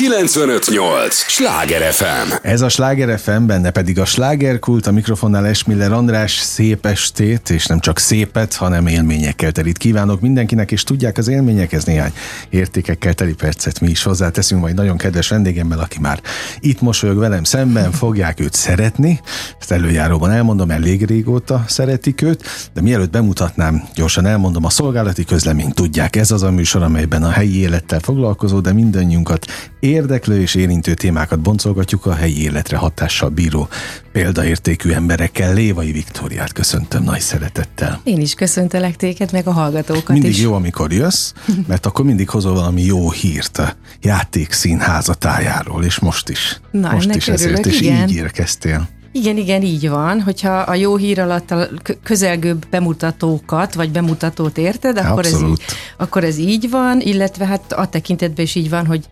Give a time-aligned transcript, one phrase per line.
[0.00, 1.14] 958!
[1.14, 2.32] Sláger FM!
[2.42, 7.66] Ez a Sláger FM, benne pedig a slágerkult, a mikrofonnál Esmiller András, szép estét, és
[7.66, 12.12] nem csak szépet, hanem élményekkel terít kívánok mindenkinek, és tudják az élményekhez néhány
[12.50, 16.20] értékekkel teli percet mi is hozzáteszünk, majd nagyon kedves vendégemmel, aki már
[16.60, 19.20] itt mosolyog velem szemben, fogják őt szeretni,
[19.60, 22.44] ezt előjáróban elmondom, elég régóta szeretik őt,
[22.74, 27.30] de mielőtt bemutatnám, gyorsan elmondom a szolgálati közleményt, tudják, ez az a műsor, amelyben a
[27.30, 29.46] helyi élettel foglalkozó, de mindannyiunkat
[29.90, 33.68] érdeklő és érintő témákat boncolgatjuk a helyi életre hatással bíró
[34.12, 35.54] példaértékű emberekkel.
[35.54, 38.00] Lévai Viktóriát köszöntöm nagy szeretettel.
[38.04, 40.40] Én is köszöntelek téged, meg a hallgatókat mindig is.
[40.40, 41.32] jó, amikor jössz,
[41.66, 43.72] mert akkor mindig hozol valami jó hírt a
[44.02, 46.60] játékszínháza tájáról, és most is.
[46.70, 48.08] Na, most is ezért, örülök, és igen.
[48.08, 48.88] így érkeztél.
[49.12, 50.20] Igen, igen, így van.
[50.20, 51.68] Hogyha a jó hír alatt a
[52.02, 55.62] közelgőbb bemutatókat, vagy bemutatót érted, akkor ez, így,
[55.96, 59.04] akkor ez így van, illetve hát a tekintetben is így van, hogy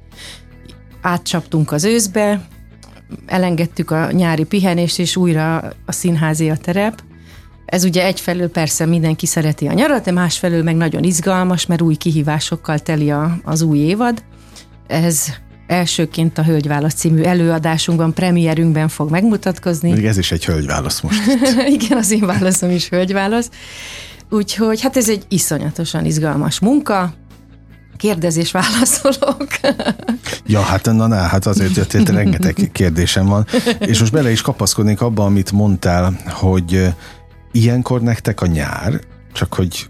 [1.08, 2.40] átcsaptunk az őszbe,
[3.26, 5.56] elengedtük a nyári pihenést, és újra
[5.87, 7.02] a színházi a terep.
[7.66, 11.95] Ez ugye egyfelől persze mindenki szereti a nyarat, de másfelől meg nagyon izgalmas, mert új
[11.95, 14.23] kihívásokkal teli a, az új évad.
[14.87, 15.24] Ez
[15.66, 19.93] elsőként a Hölgyválasz című előadásunkban, premierünkben fog megmutatkozni.
[19.93, 21.20] Még ez is egy hölgyválasz most.
[21.76, 23.50] Igen, az én válaszom is hölgyválasz.
[24.30, 27.12] Úgyhogy hát ez egy iszonyatosan izgalmas munka,
[27.99, 29.46] kérdezés válaszolok.
[30.46, 33.46] Ja, hát na, na, hát azért, azért rengeteg kérdésem van.
[33.79, 36.95] És most bele is kapaszkodnék abba, amit mondtál, hogy
[37.52, 39.01] ilyenkor nektek a nyár,
[39.32, 39.88] csak hogy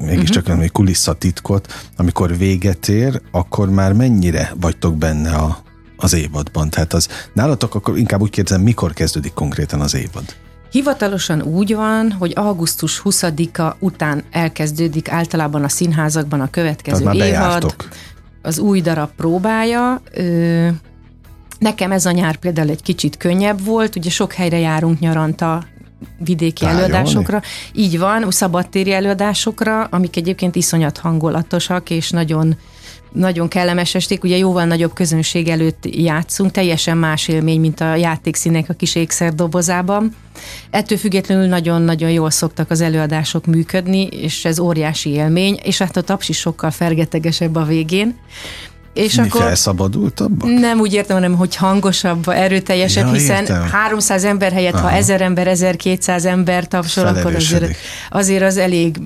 [0.00, 0.62] mégiscsak uh-huh.
[0.62, 5.58] egy kulisszatitkot, amikor véget ér, akkor már mennyire vagytok benne a,
[5.96, 6.70] az évadban?
[6.70, 10.24] Tehát az nálatok akkor inkább úgy kérdezem, mikor kezdődik konkrétan az évad?
[10.72, 17.88] Hivatalosan úgy van, hogy augusztus 20-a után elkezdődik általában a színházakban a következő évad, bejártok.
[18.42, 20.00] az új darab próbája.
[20.12, 20.68] Ö,
[21.58, 25.64] nekem ez a nyár például egy kicsit könnyebb volt, ugye sok helyre járunk nyaranta
[26.18, 26.82] vidéki Tájolni?
[26.82, 27.42] előadásokra.
[27.72, 32.56] Így van, szabadtéri előadásokra, amik egyébként iszonyat hangulatosak, és nagyon
[33.12, 38.68] nagyon kellemes esték, ugye jóval nagyobb közönség előtt játszunk, teljesen más élmény, mint a játékszínek
[38.68, 40.14] a kis ékszer dobozában.
[40.70, 46.02] Ettől függetlenül nagyon-nagyon jól szoktak az előadások működni, és ez óriási élmény, és hát a
[46.02, 48.16] taps is sokkal fergetegesebb a végén.
[48.92, 50.50] És Mi akkor felszabadultabbak?
[50.50, 53.68] nem úgy értem, hanem hogy hangosabb, erőteljesebb, Ja, hiszen értem.
[53.70, 54.96] 300 ember helyett, ha Aha.
[54.96, 57.76] 1000 ember, 1200 ember tapsol, akkor azért,
[58.10, 58.96] azért az elég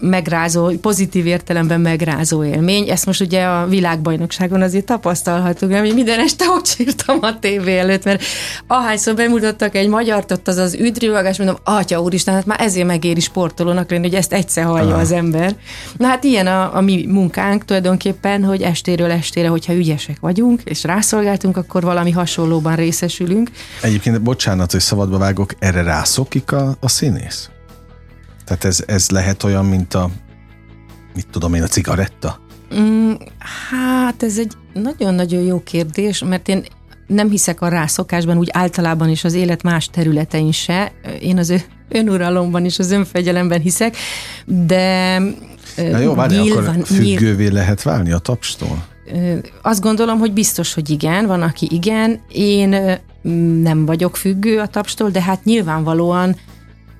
[0.00, 2.88] megrázó, pozitív értelemben megrázó élmény.
[2.90, 8.04] Ezt most ugye a világbajnokságon azért tapasztalhatunk, hogy minden este ott sírtam a tévé előtt,
[8.04, 8.22] mert
[8.66, 13.20] ahányszor bemutattak egy magyart, ott az az üdrivagás, mondom, atya úristen, hát már ezért megéri
[13.20, 15.00] sportolónak lenni, hogy ezt egyszer hallja Aha.
[15.00, 15.54] az ember.
[15.96, 20.84] Na hát ilyen a, a mi munkánk tulajdonképpen, hogy estéről estére, hogyha ügyesek vagyunk, és
[20.84, 23.50] rászolgáltunk, akkor valami hasonlóban részesülünk.
[23.82, 27.50] Egyébként, bocsánat, hogy szabadba vágok, erre rászokik a, a színész?
[28.44, 30.10] Tehát ez, ez lehet olyan, mint a,
[31.14, 32.40] mit tudom én, a cigaretta?
[32.74, 33.12] Mm,
[33.70, 36.64] hát ez egy nagyon-nagyon jó kérdés, mert én
[37.06, 40.92] nem hiszek a rászokásban, úgy általában is az élet más területein se.
[41.20, 43.96] Én az önuralomban és az önfegyelemben hiszek,
[44.46, 45.20] de
[45.90, 48.84] Na jó, várj, nyilván, akkor függővé lehet válni a tapstól?
[49.62, 52.20] Azt gondolom, hogy biztos, hogy igen, van, aki igen.
[52.32, 52.98] Én
[53.62, 56.36] nem vagyok függő a tapstól, de hát nyilvánvalóan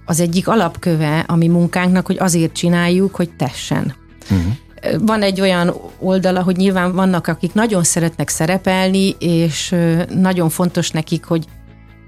[0.07, 3.95] az egyik alapköve a mi munkánknak, hogy azért csináljuk, hogy tessen.
[4.31, 5.07] Uh-huh.
[5.07, 9.75] Van egy olyan oldala, hogy nyilván vannak, akik nagyon szeretnek szerepelni, és
[10.15, 11.45] nagyon fontos nekik, hogy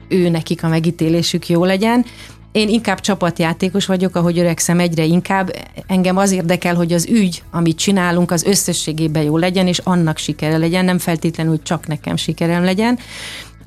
[0.09, 2.04] ő nekik a megítélésük jó legyen.
[2.52, 5.56] Én inkább csapatjátékos vagyok, ahogy öregszem egyre inkább.
[5.86, 10.56] Engem az érdekel, hogy az ügy, amit csinálunk, az összességében jó legyen, és annak sikere
[10.56, 12.98] legyen, nem feltétlenül, hogy csak nekem sikerem legyen.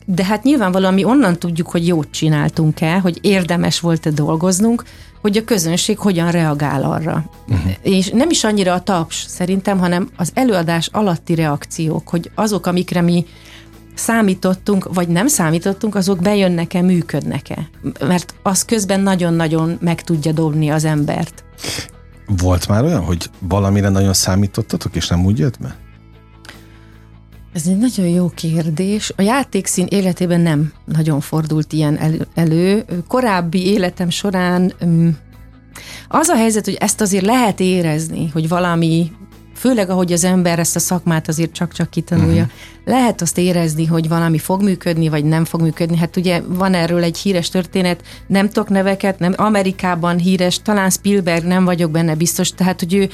[0.05, 4.83] De hát nyilvánvalóan mi onnan tudjuk, hogy jót csináltunk-e, hogy érdemes volt-e dolgoznunk,
[5.21, 7.23] hogy a közönség hogyan reagál arra.
[7.47, 7.71] Uh-huh.
[7.81, 13.01] És nem is annyira a taps szerintem, hanem az előadás alatti reakciók, hogy azok, amikre
[13.01, 13.25] mi
[13.93, 17.69] számítottunk, vagy nem számítottunk, azok bejönnek-e, működnek-e.
[17.99, 21.43] Mert az közben nagyon-nagyon meg tudja dobni az embert.
[22.27, 25.75] Volt már olyan, hogy valamire nagyon számítottatok, és nem úgy jött be?
[27.53, 29.13] Ez egy nagyon jó kérdés.
[29.15, 32.85] A játékszín életében nem nagyon fordult ilyen elő.
[33.07, 35.17] Korábbi életem során um,
[36.07, 39.11] az a helyzet, hogy ezt azért lehet érezni, hogy valami
[39.63, 42.51] főleg ahogy az ember ezt a szakmát azért csak-csak kitanulja, uh-huh.
[42.85, 45.97] lehet azt érezni, hogy valami fog működni, vagy nem fog működni.
[45.97, 51.45] Hát ugye van erről egy híres történet, nem tudok neveket, nem Amerikában híres, talán Spielberg,
[51.45, 53.09] nem vagyok benne biztos, tehát hogy ő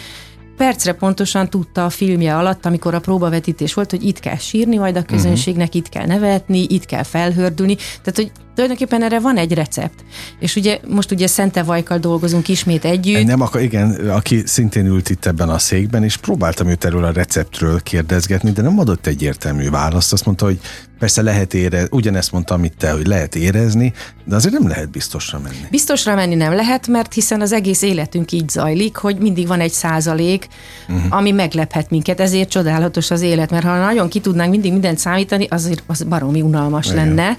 [0.59, 4.95] percre pontosan tudta a filmje alatt, amikor a próbavetítés volt, hogy itt kell sírni majd
[4.95, 5.81] a közönségnek, uh-huh.
[5.81, 7.75] itt kell nevetni, itt kell felhördülni.
[7.75, 10.03] Tehát, hogy tulajdonképpen erre van egy recept.
[10.39, 13.25] És ugye most ugye Szente Vajkal dolgozunk ismét együtt.
[13.25, 17.11] Nem, akar, igen, aki szintén ült itt ebben a székben, és próbáltam őt erről a
[17.11, 20.13] receptről kérdezgetni, de nem adott egyértelmű választ.
[20.13, 20.59] Azt mondta, hogy
[20.99, 23.93] persze lehet érezni, ugyanezt mondta, amit te, hogy lehet érezni,
[24.23, 25.55] de azért nem lehet biztosra menni.
[25.69, 29.71] Biztosra menni nem lehet, mert hiszen az egész életünk így zajlik, hogy mindig van egy
[29.71, 30.47] százalék,
[30.87, 31.17] uh-huh.
[31.17, 35.47] ami meglephet minket, ezért csodálatos az élet, mert ha nagyon ki tudnánk mindig mindent számítani,
[35.49, 36.97] azért az baromi unalmas Igen.
[36.97, 37.37] lenne.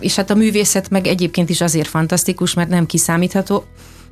[0.00, 3.64] És hát a művészet meg egyébként is azért fantasztikus, mert nem kiszámítható.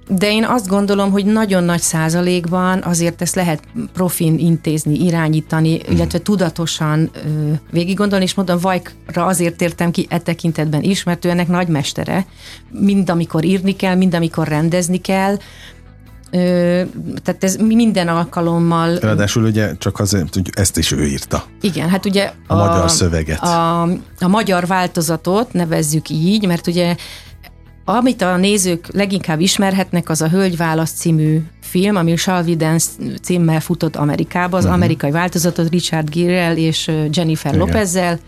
[0.08, 3.62] De én azt gondolom, hogy nagyon nagy százalékban azért ezt lehet
[3.92, 5.94] profin intézni, irányítani, mm.
[5.94, 11.24] illetve tudatosan ö, végig gondolni, és mondom, Vajkra azért értem ki e tekintetben is, mert
[11.24, 12.26] ő ennek nagy mestere.
[12.70, 15.36] Mind amikor írni kell, mind amikor rendezni kell,
[16.30, 16.82] Ö,
[17.22, 18.98] tehát ez minden alkalommal...
[18.98, 21.44] Ráadásul ugye csak azért, hogy ezt is ő írta.
[21.60, 23.42] Igen, hát ugye a, a magyar szöveget.
[23.42, 23.82] A,
[24.18, 26.96] a magyar változatot nevezzük így, mert ugye
[27.90, 32.14] amit a nézők leginkább ismerhetnek, az a Hölgyválasz című film, ami
[32.56, 32.88] Dance
[33.22, 34.78] címmel futott Amerikába, az uh-huh.
[34.78, 37.66] amerikai változatot Richard Gere és Jennifer Igen.
[37.66, 38.18] Lopezzel,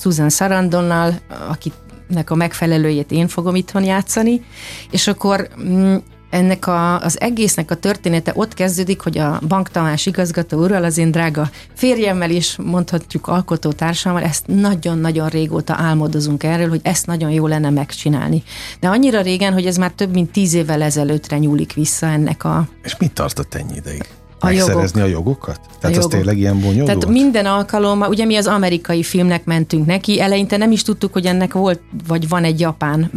[0.00, 1.14] Susan Sarandonnal,
[1.48, 4.44] akinek a megfelelőjét én fogom itthon játszani,
[4.90, 5.96] és akkor mm,
[6.32, 10.98] ennek a, az egésznek a története ott kezdődik, hogy a Bank Tamás igazgató ural, az
[10.98, 17.46] én drága férjemmel is mondhatjuk alkotótársammal, ezt nagyon-nagyon régóta álmodozunk erről, hogy ezt nagyon jó
[17.46, 18.42] lenne megcsinálni.
[18.80, 22.68] De annyira régen, hogy ez már több mint tíz évvel ezelőttre nyúlik vissza ennek a...
[22.82, 24.04] És mit tartott ennyi ideig?
[24.38, 25.14] A Megszerezni jogok.
[25.14, 25.60] a jogokat?
[25.60, 26.04] Tehát a jogok.
[26.04, 26.86] az tényleg ilyen bonyolult?
[26.86, 31.26] Tehát minden alkalommal, ugye mi az amerikai filmnek mentünk neki, eleinte nem is tudtuk, hogy
[31.26, 33.10] ennek volt, vagy van egy japán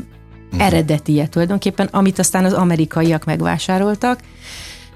[0.55, 0.67] uh-huh.
[0.67, 4.19] eredetie tulajdonképpen, amit aztán az amerikaiak megvásároltak.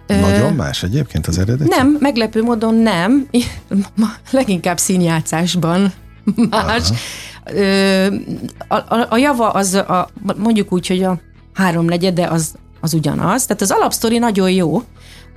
[0.08, 1.68] Nagyon más egyébként az eredet?
[1.68, 3.28] Nem, meglepő módon nem.
[4.32, 5.94] Leginkább színjátszásban
[6.50, 6.90] más.
[8.68, 11.20] a, a, a java az, a, mondjuk úgy, hogy a
[11.54, 13.46] háromnegyede az, az ugyanaz.
[13.46, 14.84] Tehát az alapsztori nagyon jó.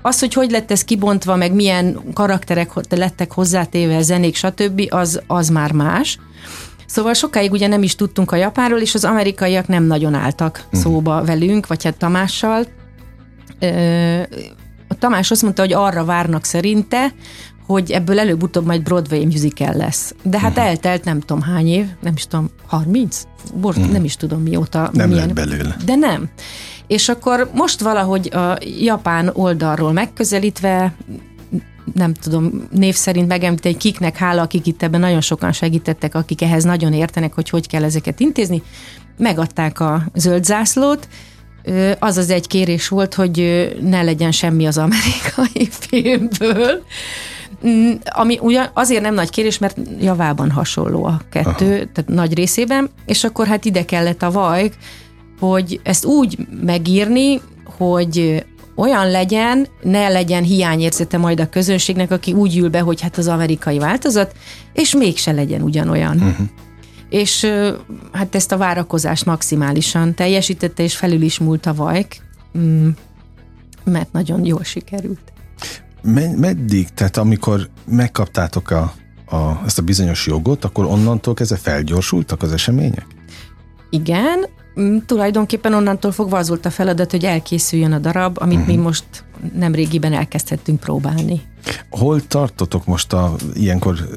[0.03, 5.49] Az, hogy hogy lett ez kibontva, meg milyen karakterek lettek hozzátéve, zenék, stb., az, az
[5.49, 6.19] már más.
[6.93, 10.81] Szóval sokáig ugye nem is tudtunk a japánról, és az amerikaiak nem nagyon álltak uh-huh.
[10.81, 12.67] szóba velünk, vagy hát Tamással.
[14.89, 17.15] A Tamás azt mondta, hogy arra várnak szerinte,
[17.67, 20.15] hogy ebből előbb-utóbb majd Broadway musical lesz.
[20.23, 20.67] De hát uh-huh.
[20.67, 23.23] eltelt nem tudom hány év, nem is tudom, 30?
[23.55, 23.93] Bort, uh-huh.
[23.93, 24.91] Nem is tudom mióta.
[24.93, 25.77] Nem milyen, lett belőle.
[25.85, 26.29] De nem.
[26.87, 30.95] És akkor most valahogy a japán oldalról megközelítve
[31.95, 36.65] nem tudom, név szerint megemlíteni, kiknek hála, akik itt ebben nagyon sokan segítettek, akik ehhez
[36.65, 38.63] nagyon értenek, hogy hogy kell ezeket intézni.
[39.19, 41.09] Megadták a zöld zászlót,
[41.99, 46.83] az az egy kérés volt, hogy ne legyen semmi az amerikai filmből,
[47.67, 51.93] mm, ami ugyan azért nem nagy kérés, mert javában hasonló a kettő, Aha.
[51.93, 54.75] tehát nagy részében, és akkor hát ide kellett a vajk,
[55.39, 57.41] hogy ezt úgy megírni,
[57.77, 58.45] hogy
[58.77, 63.29] olyan legyen, ne legyen hiányérzete majd a közönségnek, aki úgy ül be, hogy hát az
[63.29, 64.35] amerikai változat,
[64.73, 66.17] és mégse legyen ugyanolyan.
[66.17, 66.47] Uh-huh.
[67.09, 67.47] És
[68.13, 72.17] hát ezt a várakozást maximálisan teljesítette, és felül is múlt a vajk,
[72.59, 72.89] mm,
[73.85, 75.33] mert nagyon jól sikerült.
[76.37, 78.93] Meddig, tehát amikor megkaptátok a,
[79.27, 83.07] a, ezt a bizonyos jogot, akkor onnantól kezdve felgyorsultak az események?
[83.91, 84.47] Igen,
[85.07, 88.75] tulajdonképpen onnantól fogva az volt a feladat, hogy elkészüljön a darab, amit uh-huh.
[88.75, 89.05] mi most
[89.55, 91.41] nem régiben elkezdhettünk próbálni.
[91.91, 94.09] Hol tartotok most a, ilyenkor,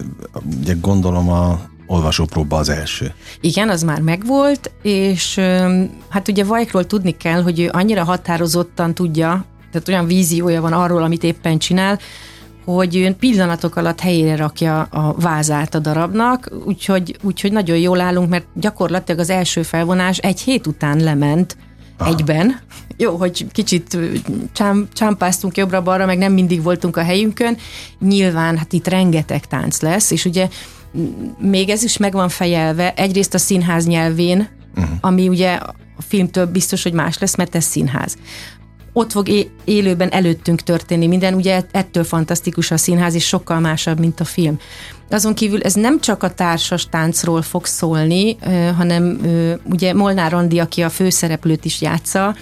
[0.59, 3.13] ugye gondolom a olvasópróba az első.
[3.41, 5.35] Igen, az már megvolt, és
[6.09, 11.03] hát ugye Vajkról tudni kell, hogy ő annyira határozottan tudja, tehát olyan víziója van arról,
[11.03, 12.00] amit éppen csinál,
[12.65, 18.45] hogy pillanatok alatt helyére rakja a vázát a darabnak, úgyhogy, úgyhogy nagyon jól állunk, mert
[18.53, 21.57] gyakorlatilag az első felvonás egy hét után lement
[21.98, 22.10] Aha.
[22.10, 22.60] egyben.
[22.98, 23.98] Jó, hogy kicsit
[24.53, 27.57] csám, csámpáztunk jobbra-balra, meg nem mindig voltunk a helyünkön.
[28.00, 30.50] Nyilván, hát itt rengeteg tánc lesz, és ugye
[31.39, 34.98] még ez is meg van fejelve, egyrészt a színház nyelvén, uh-huh.
[35.01, 35.53] ami ugye
[35.98, 38.17] a filmtől biztos, hogy más lesz, mert ez színház
[38.98, 39.28] ott fog
[39.64, 44.60] élőben előttünk történni minden, ugye ettől fantasztikus a színház, és sokkal másabb, mint a film.
[45.10, 48.38] Azon kívül ez nem csak a társas táncról fog szólni,
[48.78, 49.20] hanem
[49.64, 52.36] ugye Molnár Andi, aki a főszereplőt is játsza,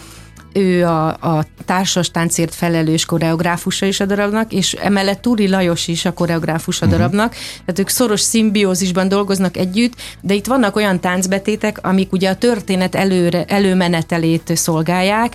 [0.54, 6.06] ő a, a társas táncért felelős koreográfusa is a darabnak, és emellett Túri Lajos is
[6.06, 6.96] a koreográfus a mhm.
[6.96, 7.44] darabnak, uh-huh.
[7.66, 12.96] tehát ők szoros szimbiózisban dolgoznak együtt, de itt vannak olyan táncbetétek, amik ugye a történet
[12.96, 15.34] előre, előmenetelét szolgálják,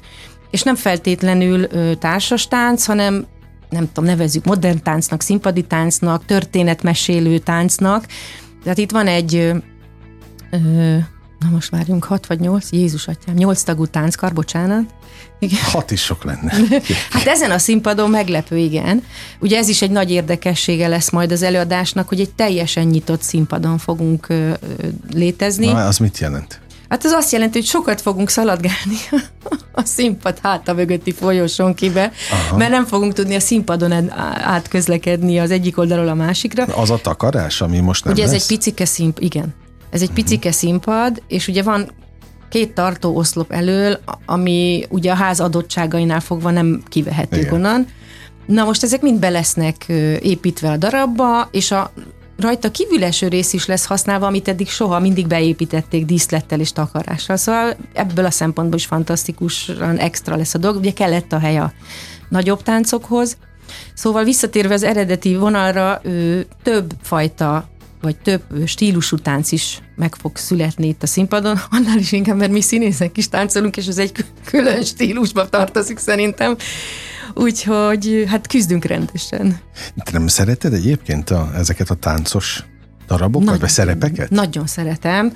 [0.50, 3.26] és nem feltétlenül ö, társas tánc, hanem
[3.70, 8.06] nem tudom, nevezzük modern táncnak, színpadi táncnak, történetmesélő táncnak.
[8.62, 9.56] Tehát itt van egy, ö,
[10.50, 10.96] ö,
[11.38, 14.84] na most várjunk, hat vagy nyolc, Jézus atyám, nyolc tagú tánckar, bocsánat.
[15.38, 15.60] Igen.
[15.62, 16.52] Hat is sok lenne.
[17.10, 19.02] hát ezen a színpadon meglepő, igen.
[19.40, 23.78] Ugye ez is egy nagy érdekessége lesz majd az előadásnak, hogy egy teljesen nyitott színpadon
[23.78, 25.66] fogunk ö, ö, létezni.
[25.66, 26.60] Na, az mit jelent?
[26.88, 28.96] Hát az azt jelenti, hogy sokat fogunk szaladgálni
[29.72, 32.56] a színpad háta mögötti folyosón kibe, Aha.
[32.56, 34.10] mert nem fogunk tudni a színpadon
[34.42, 36.64] átközlekedni az egyik oldalról a másikra.
[36.64, 38.34] Az a takarás, ami most nem Ugye lesz?
[38.34, 39.54] ez egy picike színpad, igen.
[39.90, 40.24] Ez egy uh-huh.
[40.24, 41.90] picike színpad, és ugye van
[42.48, 47.86] két tartó oszlop elől, ami ugye a ház adottságainál fogva nem kivehetők onnan.
[48.46, 49.84] Na most ezek mind be lesznek
[50.20, 51.92] építve a darabba, és a
[52.38, 57.36] rajta kívüleső rész is lesz használva, amit eddig soha mindig beépítették díszlettel és takarással.
[57.36, 60.76] Szóval ebből a szempontból is fantasztikusan extra lesz a dolog.
[60.76, 61.72] Ugye kellett a hely a
[62.28, 63.36] nagyobb táncokhoz.
[63.94, 67.68] Szóval visszatérve az eredeti vonalra, ő, több fajta
[68.00, 72.52] vagy több stílusú tánc is meg fog születni itt a színpadon, annál is inkább, mert
[72.52, 76.56] mi színészek is táncolunk, és ez egy külön stílusba tartozik szerintem.
[77.34, 79.58] Úgyhogy hát küzdünk rendesen.
[80.04, 82.64] Te nem szereted egyébként a, ezeket a táncos
[83.06, 84.30] darabokat, nagyon, vagy szerepeket?
[84.30, 85.32] Nagyon szeretem.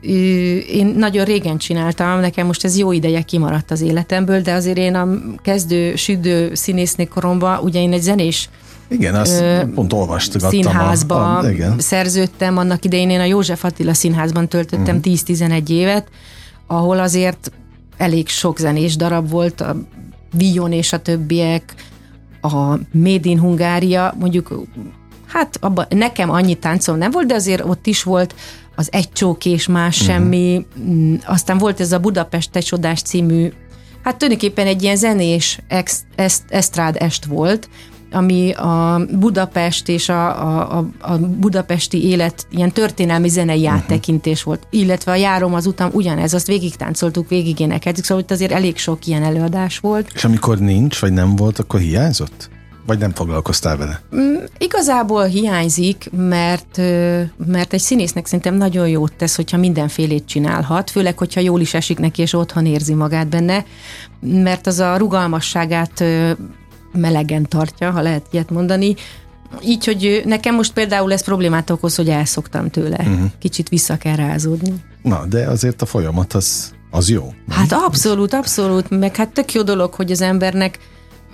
[0.00, 4.94] Én nagyon régen csináltam, nekem most ez jó ideje kimaradt az életemből, de azért én
[4.94, 5.08] a
[5.42, 8.48] kezdő, südő színésznék koromban, ugye én egy zenés
[8.90, 10.50] igen, azt ö, pont olvastam.
[10.50, 11.78] Színházba a, a, igen.
[11.78, 15.12] szerződtem, annak idején én a József Attila színházban töltöttem uh-huh.
[15.12, 15.52] Mhm.
[15.62, 16.08] 10-11 évet,
[16.66, 17.52] ahol azért
[17.96, 19.76] elég sok zenés darab volt, a
[20.32, 21.74] Vion és a többiek,
[22.40, 24.64] a Made in Hungária, mondjuk
[25.26, 28.34] hát abba, nekem annyi táncom nem volt, de azért ott is volt
[28.76, 30.16] az Egy csók és más uh-huh.
[30.16, 33.52] semmi, mm, aztán volt ez a Budapest Te csodás című,
[34.02, 37.68] hát tulajdonképpen egy ilyen zenés ex, est, esztrád est volt,
[38.10, 43.74] ami a Budapest és a, a, a budapesti élet ilyen történelmi zenei uh-huh.
[43.74, 48.30] áttekintés volt, illetve a járom az utam ugyanez, azt végig táncoltuk, végig énekeltük, szóval itt
[48.30, 50.10] azért elég sok ilyen előadás volt.
[50.14, 52.50] És amikor nincs, vagy nem volt, akkor hiányzott?
[52.86, 54.00] Vagy nem foglalkoztál vele?
[54.16, 56.76] Mm, igazából hiányzik, mert,
[57.46, 61.98] mert egy színésznek szerintem nagyon jót tesz, hogyha mindenfélét csinálhat, főleg, hogyha jól is esik
[61.98, 63.64] neki, és otthon érzi magát benne,
[64.20, 66.04] mert az a rugalmasságát
[66.92, 68.94] melegen tartja, ha lehet ilyet mondani.
[69.62, 72.96] Így, hogy nekem most például ez problémát okoz, hogy elszoktam tőle.
[73.00, 73.30] Uh-huh.
[73.38, 74.74] Kicsit vissza kell rázódni.
[75.02, 77.22] Na, de azért a folyamat az, az jó.
[77.46, 77.58] Nem?
[77.58, 80.78] Hát abszolút, abszolút, meg hát tök jó dolog, hogy az embernek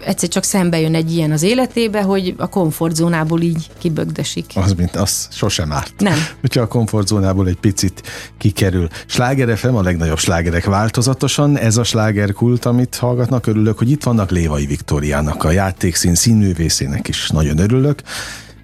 [0.04, 4.52] egyszer csak szembe jön egy ilyen az életébe, hogy a komfortzónából így kibögdesik.
[4.54, 5.94] Az, mint az sosem árt.
[5.98, 6.18] Nem.
[6.40, 8.02] Hogyha a komfortzónából egy picit
[8.38, 8.88] kikerül.
[9.06, 11.58] Sláger FM a legnagyobb slágerek változatosan.
[11.58, 13.46] Ez a slágerkult, amit hallgatnak.
[13.46, 17.28] Örülök, hogy itt vannak Lévai Viktóriának, a játékszín színművészének is.
[17.28, 18.02] Nagyon örülök.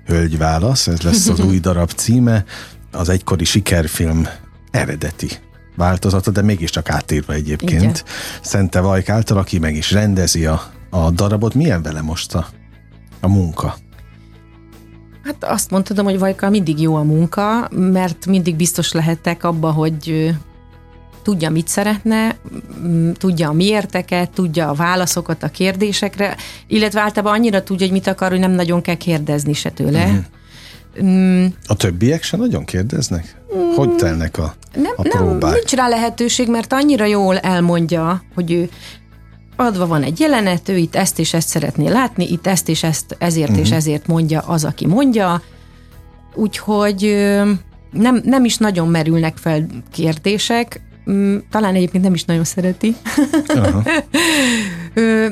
[0.06, 2.44] Hölgy válasz, ez lesz az új darab címe.
[2.92, 4.28] Az egykori sikerfilm
[4.70, 5.28] eredeti
[5.76, 7.82] változata, de mégiscsak átírva egyébként.
[7.82, 7.94] Igen.
[8.42, 11.54] Szente Vajk által, aki meg is rendezi a a darabot.
[11.54, 12.46] Milyen vele most a,
[13.20, 13.74] a munka?
[15.24, 20.34] Hát azt mondhatom, hogy Vajka mindig jó a munka, mert mindig biztos lehettek abba, hogy
[21.22, 22.36] tudja, mit szeretne,
[23.18, 28.30] tudja a miérteket, tudja a válaszokat a kérdésekre, illetve általában annyira tudja, hogy mit akar,
[28.30, 30.28] hogy nem nagyon kell kérdezni se tőle.
[31.02, 31.46] Mm.
[31.66, 33.36] A többiek se nagyon kérdeznek?
[33.56, 33.74] Mm.
[33.74, 35.40] Hogy telnek a, nem, a próbák?
[35.40, 38.68] Nem, nincs rá lehetőség, mert annyira jól elmondja, hogy ő
[39.62, 43.16] adva van egy jelenet, ő itt ezt és ezt szeretné látni, itt ezt és ezt
[43.18, 43.64] ezért uh-huh.
[43.64, 43.78] és mhm.
[43.78, 45.42] ezért mondja az, aki mondja,
[46.34, 47.02] úgyhogy
[47.90, 52.96] nem, nem is nagyon merülnek fel kérdések, mm, talán egyébként nem is nagyon szereti,
[53.48, 53.84] uh-huh.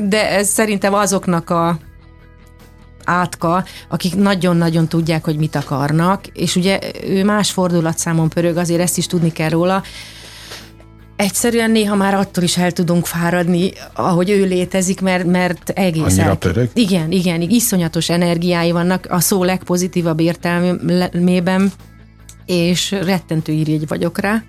[0.12, 1.78] de ez szerintem azoknak a
[3.04, 8.99] átka, akik nagyon-nagyon tudják, hogy mit akarnak, és ugye ő más fordulatszámon pörög, azért ezt
[8.99, 9.82] is tudni kell róla,
[11.20, 16.22] egyszerűen néha már attól is el tudunk fáradni, ahogy ő létezik, mert, mert egész Annyira
[16.22, 16.36] el...
[16.36, 16.70] pörög?
[16.74, 21.72] Igen, igen, iszonyatos energiái vannak a szó legpozitívabb értelmében,
[22.46, 24.42] és rettentő írjegy vagyok rá,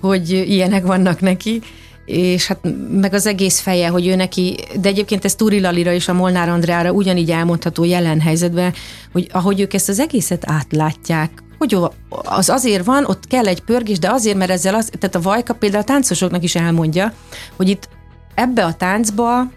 [0.00, 1.60] hogy ilyenek vannak neki,
[2.04, 2.58] és hát
[2.90, 6.48] meg az egész feje, hogy ő neki, de egyébként ez Turi Lalira és a Molnár
[6.48, 8.74] Andrára ugyanígy elmondható jelen helyzetben,
[9.12, 11.76] hogy ahogy ők ezt az egészet átlátják, hogy
[12.08, 15.54] az azért van, ott kell egy pörgés, de azért, mert ezzel az, tehát a Vajka
[15.54, 17.12] például a táncosoknak is elmondja,
[17.56, 17.88] hogy itt
[18.34, 19.50] ebbe a táncba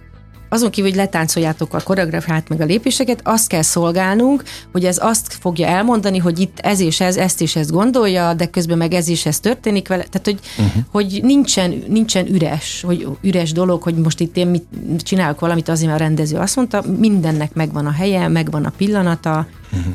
[0.55, 5.37] azon kívül, hogy letáncoljátok a koreografát meg a lépéseket, azt kell szolgálnunk, hogy ez azt
[5.39, 9.09] fogja elmondani, hogy itt ez és ez, ezt és ezt gondolja, de közben meg ez
[9.09, 10.03] és ez történik vele.
[10.03, 10.83] Tehát, hogy, uh-huh.
[10.91, 14.65] hogy nincsen, nincsen üres, hogy üres dolog, hogy most itt én mit
[14.97, 19.47] csinálok valamit azért, mert a rendező azt mondta, mindennek megvan a helye, megvan a pillanata,
[19.71, 19.93] uh-huh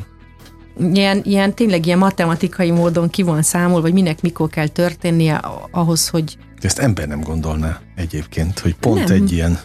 [0.93, 5.41] ilyen, ilyen tényleg ilyen matematikai módon ki van számolva, vagy minek mikor kell történnie
[5.71, 6.37] ahhoz, hogy...
[6.61, 9.15] Ezt ember nem gondolná egyébként, hogy pont nem.
[9.15, 9.59] egy ilyen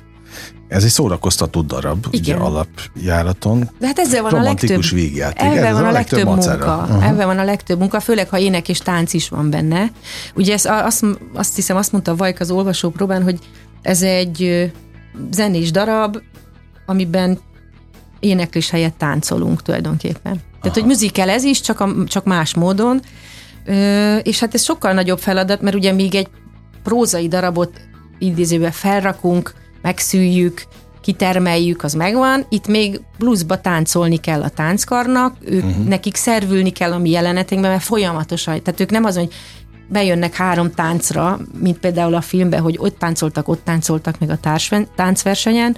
[0.69, 2.37] ez egy szórakoztató darab, Igen.
[2.37, 3.71] ugye alapjáraton.
[3.79, 5.57] De hát ezzel van a legtöbb, végjáték.
[5.57, 6.77] Ebben van a legtöbb, legtöbb munka.
[6.77, 7.09] Uh-huh.
[7.09, 9.91] Ebben van a legtöbb munka, főleg ha ének és tánc is van benne.
[10.35, 13.39] Ugye ez, azt, azt hiszem, azt mondta Vajk az olvasópróbán, hogy
[13.83, 14.71] ez egy
[15.31, 16.19] zenés darab,
[16.87, 17.39] amiben
[18.21, 20.41] éneklés helyett táncolunk tulajdonképpen.
[20.61, 23.01] Tehát, hogy musical ez is, csak, a, csak más módon.
[23.65, 26.29] Ö, és hát ez sokkal nagyobb feladat, mert ugye még egy
[26.83, 27.81] prózai darabot
[28.19, 29.55] idézőben felrakunk,
[29.87, 30.63] megszűjjük,
[31.01, 32.47] kitermeljük, az megvan.
[32.49, 35.85] Itt még bluesba táncolni kell a tánckarnak, ők, uh-huh.
[35.85, 39.33] nekik szervülni kell a mi jelenetekben, mert folyamatosan, tehát ők nem az, hogy
[39.89, 44.73] bejönnek három táncra, mint például a filmben, hogy ott táncoltak, ott táncoltak meg a társ,
[44.97, 45.77] táncversenyen,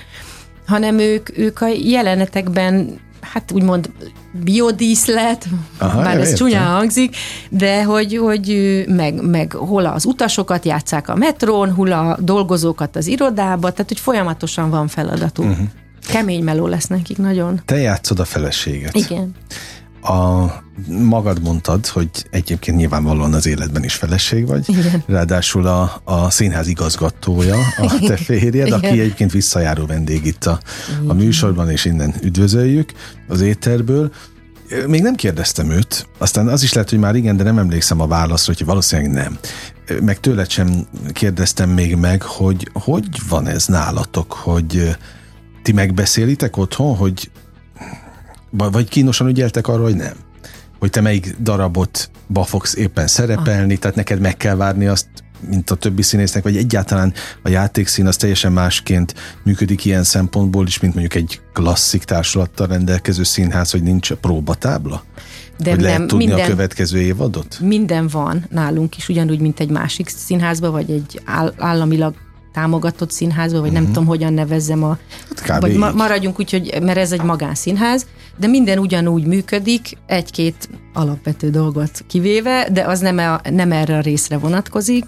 [0.66, 3.00] hanem ők, ők a jelenetekben
[3.32, 3.90] hát úgymond
[4.44, 5.46] biodíszlet,
[5.78, 7.16] Aha, bár ez csúnya hangzik,
[7.50, 13.06] de hogy, hogy meg, meg hol az utasokat játszák a metrón, hol a dolgozókat az
[13.06, 15.44] irodába, tehát hogy folyamatosan van feladatuk.
[15.44, 15.66] Uh-huh.
[16.08, 17.60] Kemény meló lesz nekik nagyon.
[17.64, 18.94] Te játszod a feleséget.
[18.94, 19.34] Igen
[20.02, 20.46] a,
[20.88, 25.02] magad mondtad, hogy egyébként nyilvánvalóan az életben is feleség vagy, Igen.
[25.06, 30.60] ráadásul a, a színház igazgatója, a te férjed, aki egyébként visszajáró vendég itt a,
[31.06, 32.92] a műsorban, és innen üdvözöljük
[33.28, 34.12] az éterből.
[34.86, 38.06] Még nem kérdeztem őt, aztán az is lehet, hogy már igen, de nem emlékszem a
[38.06, 39.38] válaszra, hogy valószínűleg nem.
[40.04, 44.96] Meg tőled sem kérdeztem még meg, hogy hogy van ez nálatok, hogy
[45.62, 47.30] ti megbeszélitek otthon, hogy
[48.50, 50.14] vagy kínosan ügyeltek arra, hogy nem?
[50.78, 53.78] Hogy te melyik darabot ba fogsz éppen szerepelni, ah.
[53.78, 55.06] tehát neked meg kell várni azt,
[55.40, 57.12] mint a többi színésznek, vagy egyáltalán
[57.42, 59.14] a játékszín az teljesen másként
[59.44, 65.02] működik ilyen szempontból is, mint mondjuk egy klasszik társulattal rendelkező színház, hogy nincs próbatábla?
[65.58, 67.58] De hogy nem, lehet tudni minden, a következő évadot?
[67.60, 71.20] Minden van nálunk is, ugyanúgy, mint egy másik színházban, vagy egy
[71.56, 72.14] államilag
[72.58, 73.74] támogatott színházba, vagy uh-huh.
[73.74, 73.92] nem mhm.
[73.92, 74.98] tudom, hogyan nevezzem a...
[75.46, 80.68] Hát vagy ma, maradjunk úgy, hogy, mert ez egy magánszínház, de minden ugyanúgy működik, egy-két
[80.92, 85.04] alapvető dolgot kivéve, de az nem, a, nem erre a részre vonatkozik.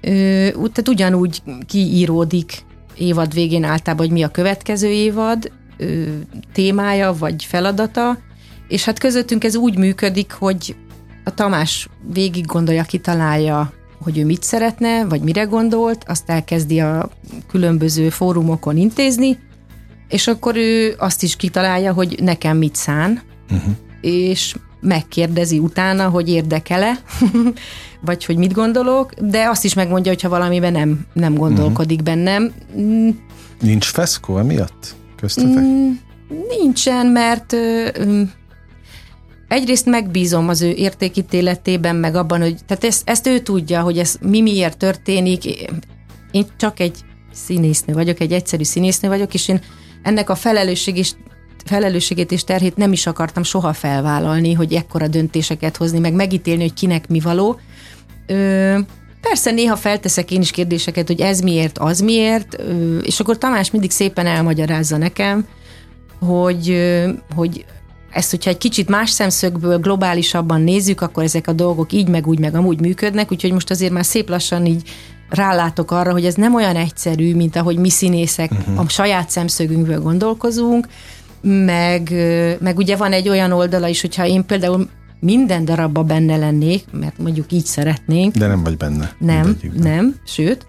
[0.00, 0.10] Ö,
[0.52, 2.64] tehát ugyanúgy kiíródik
[2.94, 6.02] évad végén általában, hogy mi a következő évad ö,
[6.52, 8.18] témája vagy feladata,
[8.68, 10.76] és hát közöttünk ez úgy működik, hogy
[11.24, 17.10] a Tamás végig gondolja, kitalálja hogy ő mit szeretne, vagy mire gondolt, azt elkezdi a
[17.48, 19.38] különböző fórumokon intézni,
[20.08, 23.72] és akkor ő azt is kitalálja, hogy nekem mit szán, uh-huh.
[24.00, 26.98] és megkérdezi utána, hogy érdekele,
[28.06, 32.14] vagy hogy mit gondolok, de azt is megmondja, hogyha valamiben nem, nem gondolkodik uh-huh.
[32.14, 32.52] bennem.
[32.78, 33.08] Mm.
[33.60, 35.62] Nincs feszkó emiatt köztetek?
[35.62, 35.90] Mm,
[36.58, 37.56] nincsen, mert
[39.48, 44.16] egyrészt megbízom az ő értékítéletében, meg abban, hogy tehát ezt, ezt ő tudja, hogy ez
[44.20, 45.44] mi miért történik.
[46.30, 46.98] Én csak egy
[47.32, 49.60] színésznő vagyok, egy egyszerű színésznő vagyok, és én
[50.02, 51.12] ennek a felelősség és
[51.64, 56.74] felelősségét és terhét nem is akartam soha felvállalni, hogy ekkora döntéseket hozni, meg megítélni, hogy
[56.74, 57.60] kinek mi való.
[58.26, 58.78] Ö,
[59.20, 63.70] persze néha felteszek én is kérdéseket, hogy ez miért, az miért, ö, és akkor Tamás
[63.70, 65.46] mindig szépen elmagyarázza nekem,
[66.18, 66.92] hogy,
[67.34, 67.64] hogy
[68.14, 72.38] ezt, hogyha egy kicsit más szemszögből globálisabban nézzük, akkor ezek a dolgok így, meg úgy,
[72.38, 74.90] meg amúgy működnek, úgyhogy most azért már szép lassan így
[75.28, 78.78] rálátok arra, hogy ez nem olyan egyszerű, mint ahogy mi színészek uh-huh.
[78.78, 80.88] a saját szemszögünkből gondolkozunk,
[81.40, 82.12] meg,
[82.60, 84.88] meg ugye van egy olyan oldala is, hogyha én például
[85.20, 88.34] minden darabba benne lennék, mert mondjuk így szeretnénk.
[88.34, 89.12] De nem vagy benne.
[89.18, 90.66] Nem, nem, sőt,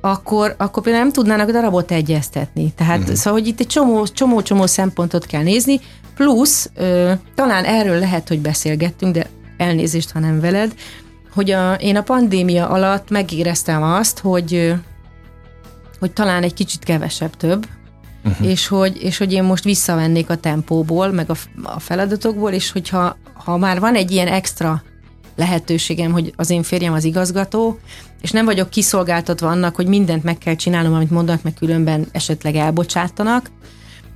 [0.00, 2.72] akkor, akkor például nem tudnának darabot egyeztetni.
[2.76, 3.14] Tehát uh-huh.
[3.14, 5.80] szóval, hogy itt egy csomó, csomó, csomó szempontot kell nézni,
[6.14, 10.74] Plusz, ö, talán erről lehet, hogy beszélgettünk, de elnézést, ha nem veled,
[11.34, 14.74] hogy a, én a pandémia alatt megéreztem azt, hogy,
[15.98, 17.66] hogy talán egy kicsit kevesebb több,
[18.24, 18.48] uh-huh.
[18.48, 23.16] és, hogy, és hogy én most visszavennék a tempóból, meg a, a feladatokból, és hogyha
[23.44, 24.82] ha már van egy ilyen extra
[25.36, 27.78] lehetőségem, hogy az én férjem az igazgató,
[28.20, 32.56] és nem vagyok kiszolgáltatva annak, hogy mindent meg kell csinálnom, amit mondanak, meg különben esetleg
[32.56, 33.50] elbocsátanak,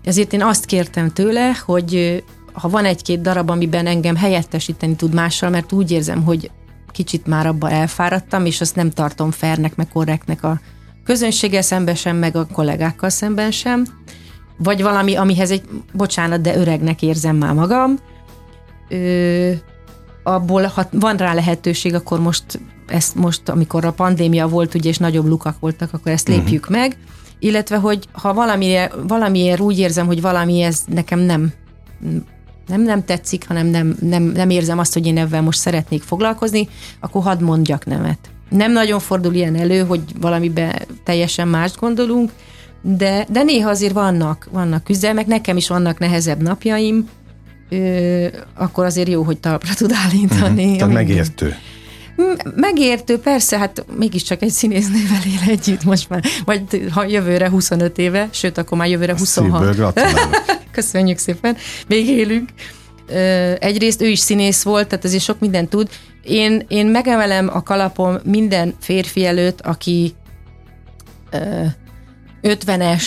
[0.05, 5.51] ezért én azt kértem tőle, hogy ha van egy-két darab, amiben engem helyettesíteni tud mással,
[5.51, 6.51] mert úgy érzem, hogy
[6.93, 10.61] kicsit már abba elfáradtam, és azt nem tartom fernek, meg korrektnek a
[11.05, 13.87] közönséggel szemben sem, meg a kollégákkal szemben sem,
[14.57, 15.63] vagy valami, amihez egy,
[15.93, 17.99] bocsánat, de öregnek érzem már magam,
[18.89, 19.53] ö,
[20.23, 22.45] abból, ha van rá lehetőség, akkor most
[22.87, 26.79] ezt most, amikor a pandémia volt, ugye, és nagyobb lukak voltak, akkor ezt lépjük uh-huh.
[26.79, 26.97] meg,
[27.39, 31.53] illetve, hogy ha valamiért, valamiért úgy érzem, hogy valami ez nekem nem
[32.67, 36.69] nem, nem tetszik, hanem nem, nem, nem érzem azt, hogy én ebben most szeretnék foglalkozni,
[37.01, 38.19] akkor hadd mondjak nemet.
[38.49, 42.31] Nem nagyon fordul ilyen elő, hogy valamibe teljesen mást gondolunk,
[42.83, 47.09] de, de néha azért vannak, vannak küzdelmek, nekem is vannak nehezebb napjaim,
[47.69, 50.67] ö, akkor azért jó, hogy talpra tud állítani.
[50.67, 51.55] Mm, tehát megértő.
[52.55, 58.29] Megértő, persze, hát mégiscsak egy színésznővel él együtt most már, vagy ha jövőre 25 éve,
[58.33, 59.95] sőt, akkor már jövőre 26.
[60.71, 62.49] Köszönjük szépen, még élünk.
[63.59, 65.89] Egyrészt ő is színész volt, tehát azért sok mindent tud.
[66.23, 70.15] Én, én megemelem a kalapom minden férfi előtt, aki
[72.43, 73.05] 50-es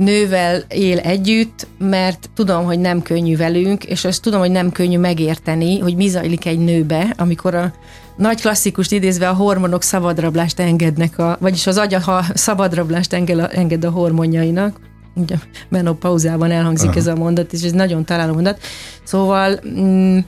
[0.00, 4.98] nővel él együtt, mert tudom, hogy nem könnyű velünk, és azt tudom, hogy nem könnyű
[4.98, 7.72] megérteni, hogy mi zajlik egy nőbe, amikor a
[8.16, 13.48] nagy klasszikust idézve a hormonok szabadrablást engednek, a, vagyis az agya ha szabadrablást enged a,
[13.52, 14.80] enged a hormonjainak.
[15.14, 15.36] Ugye
[15.68, 16.98] menopauzában elhangzik Aha.
[16.98, 18.60] ez a mondat, és ez nagyon találó mondat.
[19.04, 20.18] Szóval mm,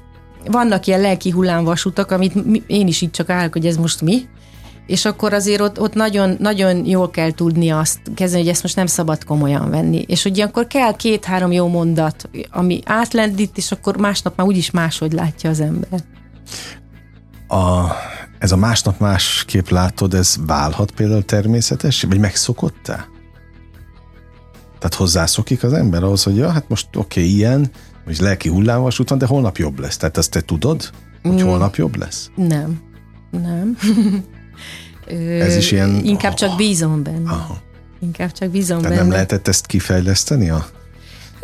[0.47, 2.35] vannak ilyen lelki hullámvasutak, amit
[2.67, 4.23] én is így csak állok, hogy ez most mi,
[4.93, 8.77] és akkor azért ott, ott nagyon, nagyon jól kell tudni azt kezdeni, hogy ezt most
[8.77, 10.05] nem szabad komolyan venni.
[10.07, 15.13] És ugye akkor kell két-három jó mondat, ami átlendít, és akkor másnap már úgyis máshogy
[15.13, 16.01] látja az ember.
[17.49, 17.87] A,
[18.39, 23.09] ez a másnap másképp látod, ez válhat például természetes, vagy megszokott-e?
[24.79, 27.71] Tehát hozzászokik az ember ahhoz, hogy ja, hát most oké, okay, ilyen,
[28.05, 29.97] vagy lelki hullámvasút van, de holnap jobb lesz.
[29.97, 30.91] Tehát azt te tudod,
[31.23, 31.47] hogy mm.
[31.47, 32.31] holnap jobb lesz?
[32.35, 32.81] Nem.
[33.31, 33.77] Nem.
[35.41, 36.01] Ez is ilyen...
[36.05, 37.31] Inkább csak bízom benne.
[37.31, 37.61] Aha.
[38.01, 39.03] Inkább csak bízom Tehát benne.
[39.03, 40.67] nem lehetett ezt kifejleszteni a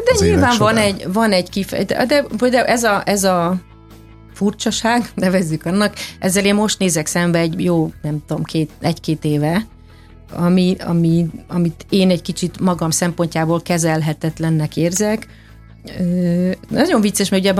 [0.04, 1.84] de nyilván van egy, van egy kifej...
[1.84, 3.56] De, de, de ez, a, ez a
[4.34, 9.66] furcsaság, nevezzük annak, ezzel én most nézek szembe egy jó, nem tudom, két, egy-két éve,
[10.32, 15.26] ami, ami, amit én egy kicsit magam szempontjából kezelhetetlennek érzek,
[16.68, 17.54] nagyon vicces, mert ugye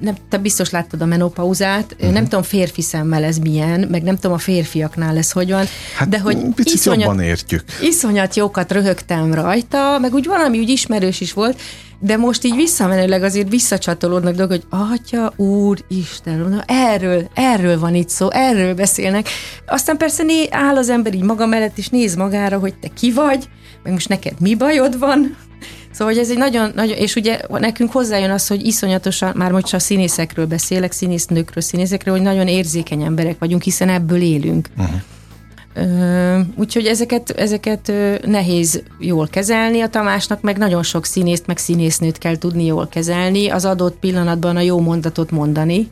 [0.00, 2.12] nem, te biztos láttad a menopauzát, uh-huh.
[2.12, 5.64] nem tudom férfi szemmel ez milyen, meg nem tudom a férfiaknál ez hogy van,
[5.96, 7.64] hát, de hogy iszonyat, jobban értjük.
[7.82, 11.60] Iszonyat jókat röhögtem rajta, meg úgy valami úgy ismerős is volt,
[12.02, 17.94] de most így visszamenőleg azért visszacsatolódnak dolgok, hogy Atya, Úr, Isten, na, erről, erről van
[17.94, 19.28] itt szó, erről beszélnek.
[19.66, 23.12] Aztán persze né, áll az ember így maga mellett, és néz magára, hogy te ki
[23.12, 23.48] vagy,
[23.82, 25.36] meg most neked mi bajod van,
[25.92, 29.74] Szóval, hogy ez egy nagyon, nagyon, és ugye nekünk hozzájön az, hogy iszonyatosan, már most
[29.74, 34.68] a színészekről beszélek, színésznőkről, színészekről, hogy nagyon érzékeny emberek vagyunk, hiszen ebből élünk.
[34.76, 35.00] Uh-huh.
[36.56, 37.92] Úgyhogy ezeket, ezeket
[38.26, 43.48] nehéz jól kezelni a Tamásnak, meg nagyon sok színészt, meg színésznőt kell tudni jól kezelni,
[43.48, 45.88] az adott pillanatban a jó mondatot mondani,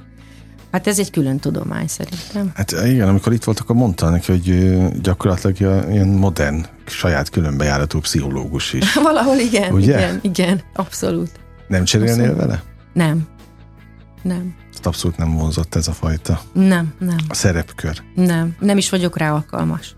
[0.73, 2.53] Hát ez egy külön tudomány szerintem.
[2.55, 8.73] Hát igen, amikor itt voltak, akkor mondta neki, hogy gyakorlatilag ilyen modern, saját különbejáratú pszichológus
[8.73, 8.95] is.
[9.03, 9.97] Valahol igen, Ugye?
[9.99, 11.31] igen, igen, abszolút.
[11.69, 12.37] Nem cserélnél abszolút.
[12.37, 12.63] vele?
[12.93, 13.27] Nem.
[14.23, 14.55] Nem.
[14.73, 16.41] Ezt abszolút nem vonzott ez a fajta.
[16.53, 17.17] Nem, nem.
[17.29, 18.03] A szerepkör.
[18.15, 19.95] Nem, nem is vagyok rá alkalmas.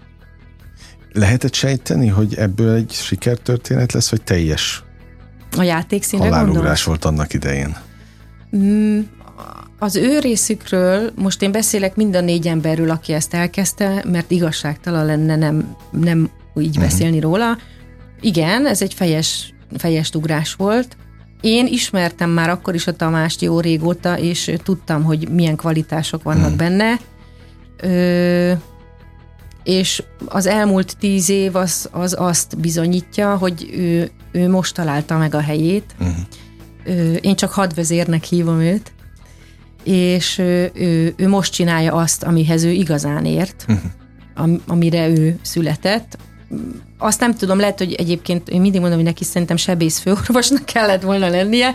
[1.13, 4.85] Lehetett sejteni, hogy ebből egy sikertörténet lesz, vagy teljes
[5.57, 7.77] a játékszínre halálugrás volt annak idején?
[8.57, 9.01] Mm,
[9.83, 15.07] az ő részükről, most én beszélek mind a négy emberről, aki ezt elkezdte, mert igazságtalan
[15.07, 16.85] lenne nem, nem így uh-huh.
[16.85, 17.59] beszélni róla.
[18.21, 20.97] Igen, ez egy fejes, fejes ugrás volt.
[21.41, 26.43] Én ismertem már akkor is a Tamást jó régóta, és tudtam, hogy milyen kvalitások vannak
[26.43, 26.59] uh-huh.
[26.59, 26.99] benne.
[27.77, 28.53] Ö,
[29.65, 35.35] és az elmúlt tíz év az, az azt bizonyítja, hogy ő, ő most találta meg
[35.35, 35.95] a helyét.
[36.01, 36.17] Uh-huh.
[36.85, 38.93] Ö, én csak hadvezérnek hívom őt
[39.83, 43.67] és ő, ő, ő most csinálja azt, amihez ő igazán ért,
[44.35, 46.19] am, amire ő született.
[46.99, 51.03] Azt nem tudom, lehet, hogy egyébként én mindig mondom, hogy neki szerintem sebész főorvosnak kellett
[51.03, 51.73] volna lennie,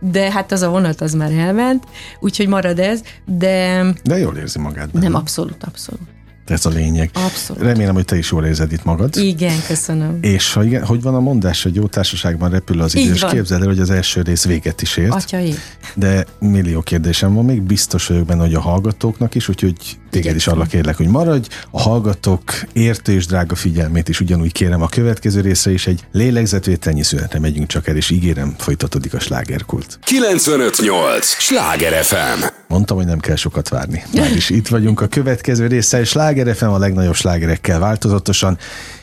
[0.00, 1.84] de hát az a vonat az már elment,
[2.20, 3.84] úgyhogy marad ez, de...
[4.04, 4.90] De jól érzi magát.
[4.90, 5.04] Benne.
[5.04, 6.17] Nem, abszolút, abszolút.
[6.48, 7.10] Ez a lényeg.
[7.12, 7.62] Abszolút.
[7.62, 9.16] Remélem, hogy te is jól érzed itt magad.
[9.16, 10.18] Igen, köszönöm.
[10.20, 13.62] És ha igen, hogy van a mondás, hogy jó társaságban repül az idő, és képzeld
[13.62, 15.14] el, hogy az első rész véget is ért.
[15.14, 15.54] Atyai.
[15.94, 19.74] De millió kérdésem van még, biztos vagyok benne, hogy a hallgatóknak is, úgyhogy
[20.10, 21.48] téged is arra kérlek, hogy maradj.
[21.70, 27.02] A hallgatók értő és drága figyelmét is ugyanúgy kérem a következő részre is egy lélegzetvételnyi
[27.02, 29.98] szünetre megyünk csak el, és ígérem, folytatódik a slágerkult.
[30.04, 31.26] 958!
[31.26, 32.44] Sláger FM!
[32.68, 34.02] Mondtam, hogy nem kell sokat várni.
[34.14, 36.04] Már is itt vagyunk a következő résszel.
[36.04, 38.58] Sláger FM a legnagyobb slágerekkel változatosan.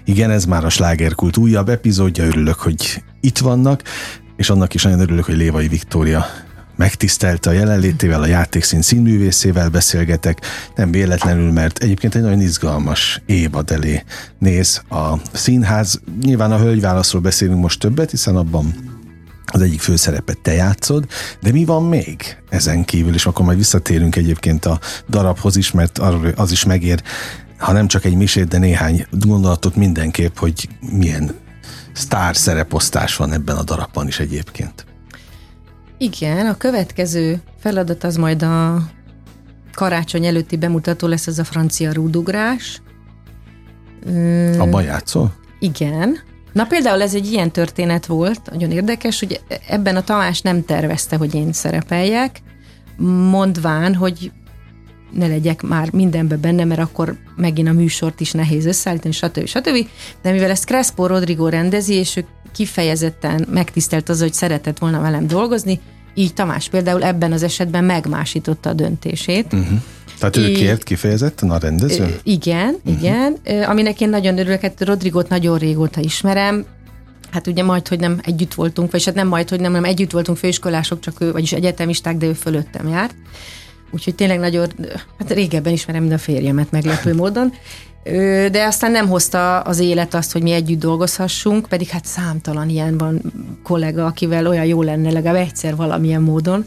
[0.06, 2.26] Igen, ez már a slágerkult újabb epizódja.
[2.26, 3.82] Örülök, hogy itt vannak,
[4.36, 6.26] és annak is nagyon örülök, hogy Lévai Viktória
[6.76, 10.42] megtisztelte a jelenlétével, a játékszín színművészével beszélgetek,
[10.76, 14.04] nem véletlenül, mert egyébként egy nagyon izgalmas évad elé
[14.40, 16.02] néz a színház.
[16.22, 18.95] Nyilván a hölgyválaszról beszélünk most többet, hiszen abban
[19.46, 21.06] az egyik főszerepet te játszod,
[21.42, 24.80] de mi van még ezen kívül, és akkor majd visszatérünk egyébként a
[25.10, 25.98] darabhoz is, mert
[26.36, 27.04] az is megér,
[27.58, 31.36] ha nem csak egy misét, de néhány gondolatot mindenképp, hogy milyen
[31.94, 34.86] sztár szereposztás van ebben a darabban is egyébként.
[35.98, 38.84] Igen, a következő feladat az majd a
[39.74, 42.82] karácsony előtti bemutató lesz, ez a francia rúdugrás.
[44.72, 45.34] A játszol?
[45.60, 46.18] Igen.
[46.56, 51.16] Na például ez egy ilyen történet volt, nagyon érdekes, hogy ebben a Tamás nem tervezte,
[51.16, 52.42] hogy én szerepeljek,
[53.30, 54.32] mondván, hogy
[55.12, 59.46] ne legyek már mindenbe benne, mert akkor megint a műsort is nehéz összeállítani, stb.
[59.46, 59.88] stb.
[60.22, 65.28] De mivel ezt Crespo Rodrigo rendezi, és ő kifejezetten megtisztelt az, hogy szeretett volna velem
[65.28, 65.80] dolgozni,
[66.14, 69.54] így Tamás például ebben az esetben megmásította a döntését.
[69.54, 69.82] Uh-huh.
[70.20, 72.20] Tehát ő kért kifejezetten a rendező?
[72.24, 73.02] Igen, uh-huh.
[73.02, 73.38] igen.
[73.64, 76.66] Aminek én nagyon örülök, hát Rodrigot nagyon régóta ismerem,
[77.32, 80.12] hát ugye majd, hogy nem együtt voltunk, vagy hát nem majd, hogy nem, nem együtt
[80.12, 83.16] voltunk főiskolások, csak ő, vagyis egyetemisták, de ő fölöttem járt.
[83.92, 84.68] Úgyhogy tényleg nagyon,
[85.18, 87.54] hát régebben ismerem, mint a férjemet meglepő módon.
[88.52, 92.98] De aztán nem hozta az élet azt, hogy mi együtt dolgozhassunk, pedig hát számtalan ilyen
[92.98, 93.22] van
[93.64, 96.66] kollega, akivel olyan jó lenne legalább egyszer valamilyen módon.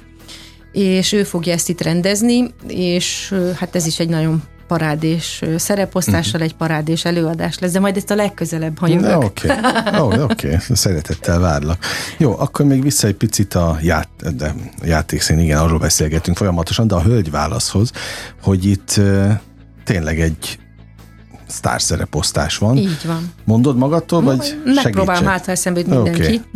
[0.72, 6.54] És ő fogja ezt itt rendezni, és hát ez is egy nagyon parádés szereposztással egy
[6.54, 9.22] parádés előadás lesz, de majd ezt a legközelebb, ha jövök.
[9.22, 10.00] Oké, okay.
[10.00, 10.56] oh, okay.
[10.72, 11.84] szeretettel várlak.
[12.18, 16.86] Jó, akkor még vissza egy picit a, ját, de a játékszín, igen, arról beszélgetünk folyamatosan,
[16.86, 17.90] de a hölgy válaszhoz,
[18.42, 19.00] hogy itt
[19.84, 20.58] tényleg egy
[21.48, 22.76] sztárszereposztás van.
[22.76, 23.32] Így van.
[23.44, 26.40] Mondod magadtól, vagy Megpróbálom hát, ha eszembe jut mindenki.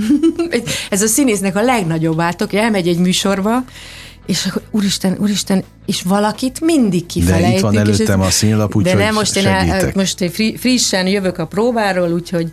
[0.44, 0.62] Okay.
[0.90, 3.64] Ez a színésznek a legnagyobb váltok, elmegy egy műsorba,
[4.26, 7.48] és akkor úristen, úristen, és valakit mindig kifelejtik.
[7.48, 10.56] De itt van előttem ez, a színlap, úgyhogy De nem, most én, el, most én
[10.56, 12.50] frissen jövök a próbáról, úgyhogy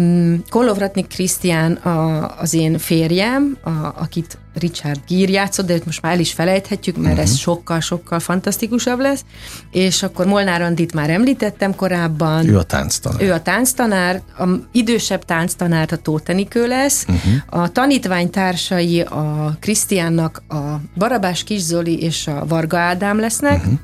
[0.00, 6.02] Mm, Kolovratnik Krisztián a, az én férjem, a, akit Richard Gír játszott, de őt most
[6.02, 7.30] már el is felejthetjük, mert uh-huh.
[7.30, 9.24] ez sokkal-sokkal fantasztikusabb lesz.
[9.70, 12.48] És akkor Molnár Andit már említettem korábban.
[12.48, 13.22] Ő a tánctanár.
[13.22, 17.06] Ő a tánctanár, a idősebb tánctanár a Tótenikő lesz.
[17.08, 17.62] Uh-huh.
[17.62, 23.56] A tanítvány társai a Krisztiánnak a Barabás Kiszoli és a Varga Ádám lesznek.
[23.56, 23.78] Uh-huh.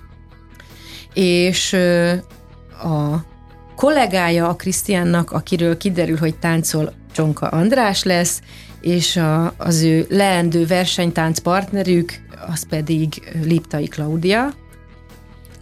[1.15, 1.73] És
[2.83, 3.29] a
[3.81, 8.41] kollégája a Krisztiánnak, akiről kiderül, hogy táncol Csonka András lesz,
[8.81, 12.13] és a, az ő leendő versenytánc partnerük,
[12.53, 13.09] az pedig
[13.45, 14.53] Liptai Klaudia,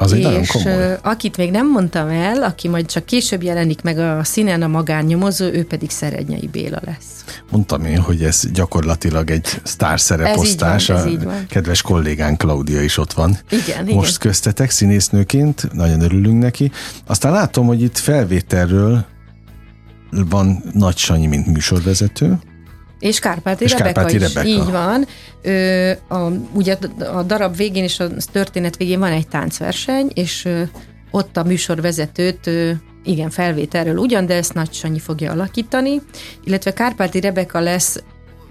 [0.01, 0.99] az egy és komoly.
[1.03, 5.45] akit még nem mondtam el, aki majd csak később jelenik meg a színen a magánnyomozó,
[5.45, 7.25] ő pedig Szerednyei Béla lesz.
[7.51, 10.89] Mondtam én, hogy ez gyakorlatilag egy sztár szereposztás.
[10.89, 11.47] Ez így van, ez így van.
[11.49, 13.39] kedves kollégán Klaudia is ott van.
[13.51, 14.21] Igen, Most igen.
[14.21, 16.73] köztetek színésznőként, nagyon örülünk neki.
[17.07, 19.05] Aztán látom, hogy itt felvételről
[20.11, 22.39] van Nagy Sanyi, mint műsorvezető.
[22.99, 24.49] És Kárpáti, és Rebeka Kárpáti is, Rebeka.
[24.49, 25.07] így van.
[25.43, 26.77] Ö, a, ugye
[27.13, 30.63] a darab végén és a történet végén van egy táncverseny, és ö,
[31.11, 32.71] ott a műsorvezetőt ö,
[33.05, 36.03] igen, felvételről ugyan, de ezt Nagy Sanyi fogja alakítani,
[36.45, 38.03] illetve Kárpáti Rebeka lesz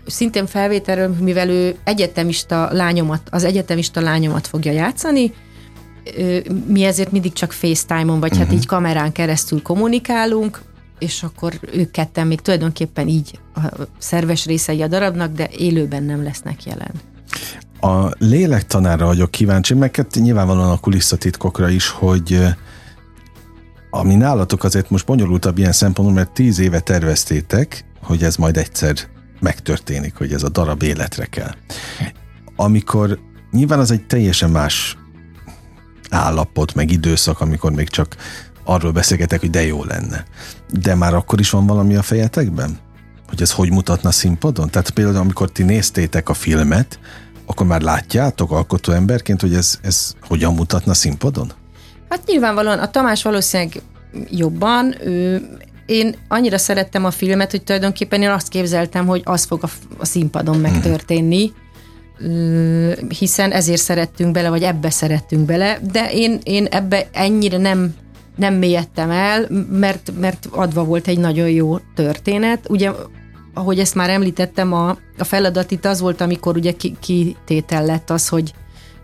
[0.06, 5.34] szintén felvételről, mivel ő egyetemista lányomat, az egyetemista lányomat fogja játszani,
[6.68, 8.38] mi ezért mindig csak FaceTime-on, vagy uh-huh.
[8.38, 8.56] hát mhm.
[8.56, 10.62] így kamerán keresztül kommunikálunk,
[11.00, 13.62] és akkor ők ketten még tulajdonképpen így a
[13.98, 16.92] szerves részei a darabnak, de élőben nem lesznek jelen.
[17.80, 22.40] A lélektanára vagyok kíváncsi, meg hát nyilvánvalóan a kulisszatitkokra is, hogy
[23.90, 28.96] ami nálatok azért most bonyolultabb ilyen szempontból, mert tíz éve terveztétek, hogy ez majd egyszer
[29.40, 31.52] megtörténik, hogy ez a darab életre kell.
[32.56, 33.20] Amikor
[33.52, 34.98] nyilván az egy teljesen más
[36.10, 38.16] állapot, meg időszak, amikor még csak
[38.68, 40.26] arról beszélgetek, hogy de jó lenne.
[40.74, 42.78] De már akkor is van valami a fejetekben?
[43.28, 44.70] Hogy ez hogy mutatna színpadon?
[44.70, 47.00] Tehát például, amikor ti néztétek a filmet,
[47.46, 51.52] akkor már látjátok alkotó emberként, hogy ez, ez hogyan mutatna színpadon?
[52.10, 53.82] Hát nyilvánvalóan a Tamás valószínűleg
[54.30, 55.48] jobban, ő,
[55.86, 60.06] én annyira szerettem a filmet, hogy tulajdonképpen én azt képzeltem, hogy az fog a, a
[60.06, 61.52] színpadon megtörténni,
[63.20, 67.96] hiszen ezért szerettünk bele, vagy ebbe szerettünk bele, de én, én ebbe ennyire nem
[68.38, 72.70] nem mélyedtem el, mert, mert adva volt egy nagyon jó történet.
[72.70, 72.92] Ugye,
[73.54, 78.28] ahogy ezt már említettem, a, a feladat itt az volt, amikor ugye kitétel lett az,
[78.28, 78.54] hogy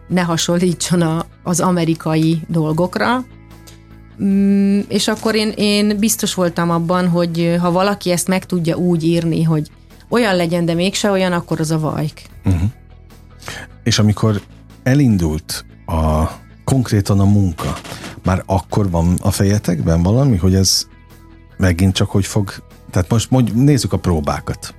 [0.08, 3.26] ne hasonlítson a, az amerikai dolgokra,
[4.24, 9.04] mm, és akkor én, én biztos voltam abban, hogy ha valaki ezt meg tudja úgy
[9.04, 9.70] írni, hogy
[10.10, 12.22] olyan legyen, de mégse olyan, akkor az a vajk.
[12.46, 12.70] Uh-huh.
[13.84, 14.42] És amikor
[14.84, 16.24] elindult a
[16.64, 17.78] konkrétan a munka,
[18.24, 20.88] már akkor van a fejetekben valami, hogy ez
[21.58, 22.54] megint csak hogy fog...
[22.92, 24.76] Tehát most mondj, nézzük a próbákat.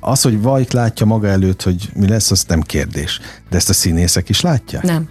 [0.00, 3.20] Az, hogy Vajk látja maga előtt, hogy mi lesz, az nem kérdés.
[3.50, 4.82] De ezt a színészek is látják?
[4.82, 5.08] Nem.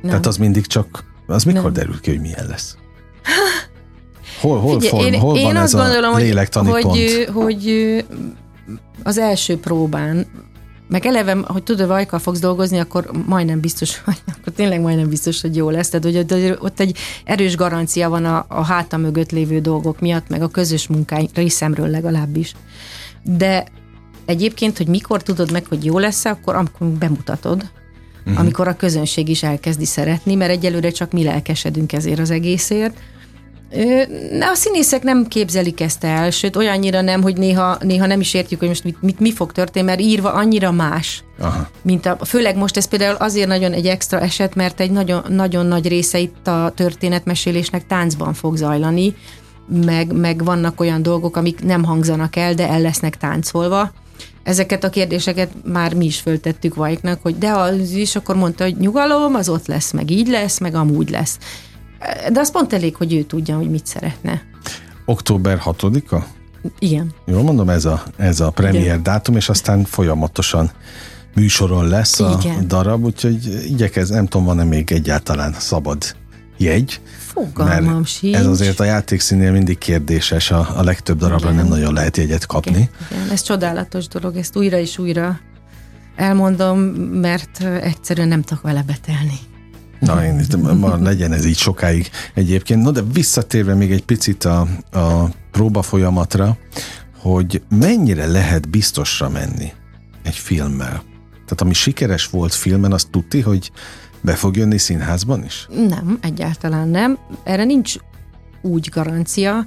[0.00, 0.10] nem.
[0.10, 1.04] Tehát az mindig csak...
[1.26, 1.72] Az mikor nem.
[1.72, 2.76] derül ki, hogy milyen lesz?
[4.40, 6.96] Hol, hol, Figyelj, form, én, hol én van ez gondolom, a lélektani hogy, pont?
[6.96, 8.04] Hogy, hogy
[9.02, 10.26] az első próbán
[10.88, 15.40] meg eleve, hogy tudod, Vajka fogsz dolgozni, akkor majdnem biztos, hogy akkor tényleg majdnem biztos,
[15.40, 15.88] hogy jó lesz.
[15.88, 20.42] Tehát, hogy ott egy erős garancia van a, a háta mögött lévő dolgok miatt, meg
[20.42, 22.54] a közös munkáink részemről legalábbis.
[23.22, 23.66] De
[24.24, 27.70] egyébként, hogy mikor tudod meg, hogy jó lesz akkor amikor bemutatod,
[28.20, 28.40] uh-huh.
[28.40, 32.98] amikor a közönség is elkezdi szeretni, mert egyelőre csak mi lelkesedünk ezért az egészért,
[34.40, 38.58] a színészek nem képzelik ezt el, sőt olyannyira nem, hogy néha, néha nem is értjük,
[38.58, 41.24] hogy most mit, mit, mi fog történni, mert írva annyira más.
[41.40, 41.68] Aha.
[41.82, 45.66] Mint a, főleg most ez például azért nagyon egy extra eset, mert egy nagyon, nagyon
[45.66, 49.14] nagy része itt a történetmesélésnek táncban fog zajlani,
[49.84, 53.92] meg, meg vannak olyan dolgok, amik nem hangzanak el, de el lesznek táncolva.
[54.42, 58.76] Ezeket a kérdéseket már mi is föltettük Vajknak, hogy de az is akkor mondta, hogy
[58.76, 61.38] nyugalom, az ott lesz, meg így lesz, meg amúgy lesz.
[62.32, 64.42] De az pont elég, hogy ő tudja, hogy mit szeretne.
[65.04, 66.16] Október 6-a?
[66.78, 67.12] Igen.
[67.26, 69.02] Jól mondom, ez a, ez a premier Igen.
[69.02, 70.70] dátum, és aztán folyamatosan
[71.34, 72.68] műsoron lesz a Igen.
[72.68, 76.16] darab, úgyhogy igyekez, nem tudom, van-e még egyáltalán szabad
[76.56, 77.00] jegy.
[77.18, 78.36] Fogalmam mert sincs.
[78.36, 81.54] Ez azért a játékszínél mindig kérdéses, a, a legtöbb darabra Igen.
[81.54, 82.70] nem nagyon lehet jegyet kapni.
[82.70, 82.88] Igen.
[83.10, 83.30] Igen.
[83.30, 85.40] Ez csodálatos dolog, ezt újra és újra
[86.16, 89.38] elmondom, mert egyszerűen nem tudok vele betelni.
[90.00, 92.82] Na, én ma legyen ez így sokáig egyébként.
[92.82, 94.60] No, de visszatérve még egy picit a,
[94.92, 96.56] a próba folyamatra,
[97.18, 99.72] hogy mennyire lehet biztosra menni
[100.22, 101.02] egy filmmel?
[101.30, 103.70] Tehát ami sikeres volt filmen, azt tudti, hogy
[104.20, 105.68] be fog jönni színházban is?
[105.88, 107.18] Nem, egyáltalán nem.
[107.44, 107.94] Erre nincs
[108.62, 109.66] úgy garancia.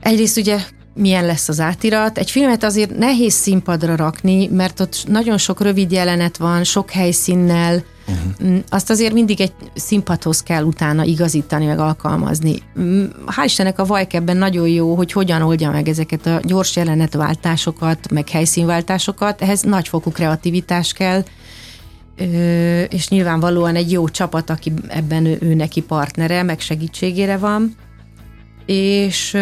[0.00, 0.58] Egyrészt ugye
[0.94, 2.18] milyen lesz az átirat.
[2.18, 7.84] Egy filmet azért nehéz színpadra rakni, mert ott nagyon sok rövid jelenet van, sok helyszínnel,
[8.06, 8.58] Uh-huh.
[8.68, 12.62] Azt azért mindig egy színpadhoz kell utána igazítani, meg alkalmazni.
[12.80, 16.76] Mm, hál' Istennek a Vajk ebben nagyon jó, hogy hogyan oldja meg ezeket a gyors
[16.76, 19.42] jelenetváltásokat, meg helyszínváltásokat.
[19.42, 21.24] Ehhez nagyfokú kreativitás kell,
[22.88, 27.74] és nyilvánvalóan egy jó csapat, aki ebben ő, ő neki partnere, meg segítségére van.
[28.66, 29.36] És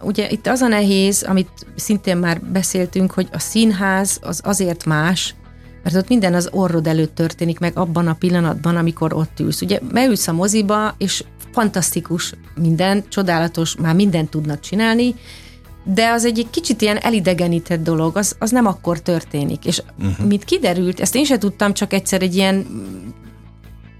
[0.00, 5.34] ugye itt az a nehéz, amit szintén már beszéltünk, hogy a színház az azért más,
[5.82, 9.60] mert ott minden az orrod előtt történik meg abban a pillanatban, amikor ott ülsz.
[9.60, 15.14] Ugye beülsz a moziba, és fantasztikus minden, csodálatos, már mindent tudnak csinálni,
[15.84, 19.64] de az egy kicsit ilyen elidegenített dolog, az, az nem akkor történik.
[19.64, 20.26] És uh-huh.
[20.26, 22.66] mint kiderült, ezt én sem tudtam, csak egyszer egy ilyen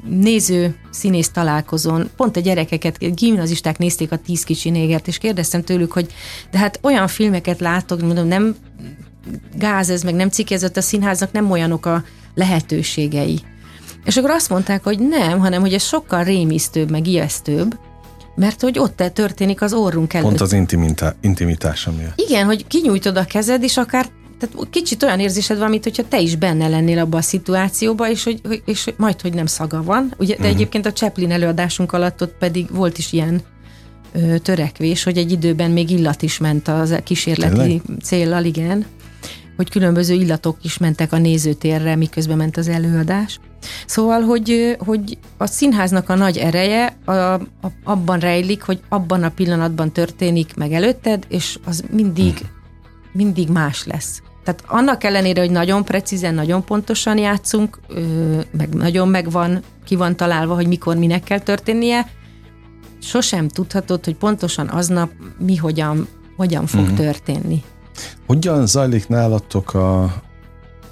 [0.05, 5.93] néző színész találkozón, pont a gyerekeket, gimnazisták nézték a tíz kicsi négert, és kérdeztem tőlük,
[5.93, 6.12] hogy
[6.51, 8.57] de hát olyan filmeket látok, mondom, nem
[9.54, 12.04] gáz ez, meg nem cikkezett a színháznak, nem olyanok a
[12.35, 13.40] lehetőségei.
[14.04, 17.78] És akkor azt mondták, hogy nem, hanem hogy ez sokkal rémisztőbb, meg ijesztőbb,
[18.35, 20.28] mert hogy ott történik az orrunk előtt.
[20.28, 22.20] Pont az intimitá- intimitása miatt.
[22.20, 24.06] Igen, hogy kinyújtod a kezed, és akár
[24.38, 28.24] tehát kicsit olyan érzésed van, mint hogyha te is benne lennél abba a szituációba, és
[28.24, 30.14] hogy, és majd, hogy nem szaga van.
[30.18, 30.54] Ugye, de uh-huh.
[30.54, 33.40] egyébként a Chaplin előadásunk alatt ott pedig volt is ilyen
[34.12, 37.80] ö, törekvés, hogy egy időben még illat is ment az kísérleti Tényleg?
[38.02, 38.87] céllal, igen
[39.61, 43.40] hogy különböző illatok is mentek a nézőtérre, miközben ment az előadás.
[43.87, 47.40] Szóval, hogy, hogy a színháznak a nagy ereje a, a,
[47.85, 52.40] abban rejlik, hogy abban a pillanatban történik meg előtted, és az mindig,
[53.12, 54.23] mindig más lesz.
[54.44, 57.81] Tehát annak ellenére, hogy nagyon precízen, nagyon pontosan játszunk,
[58.51, 62.07] meg nagyon megvan, ki van találva, hogy mikor minek kell történnie,
[63.03, 66.96] sosem tudhatod, hogy pontosan aznap mi hogyan, hogyan fog uh-huh.
[66.96, 67.62] történni.
[68.26, 70.22] Hogyan zajlik nálatok a,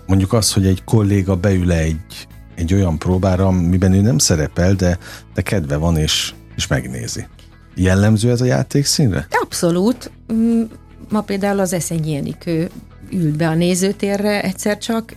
[0.06, 4.98] mondjuk az, hogy egy kolléga beül egy, egy olyan próbára, amiben ő nem szerepel, de,
[5.34, 7.26] de kedve van és, és megnézi.
[7.74, 9.26] Jellemző ez a játék színre?
[9.30, 10.11] Abszolút.
[10.32, 10.62] Mm,
[11.09, 12.70] ma például az Eszeny Jénik, ő
[13.12, 15.16] ült be a nézőtérre egyszer csak.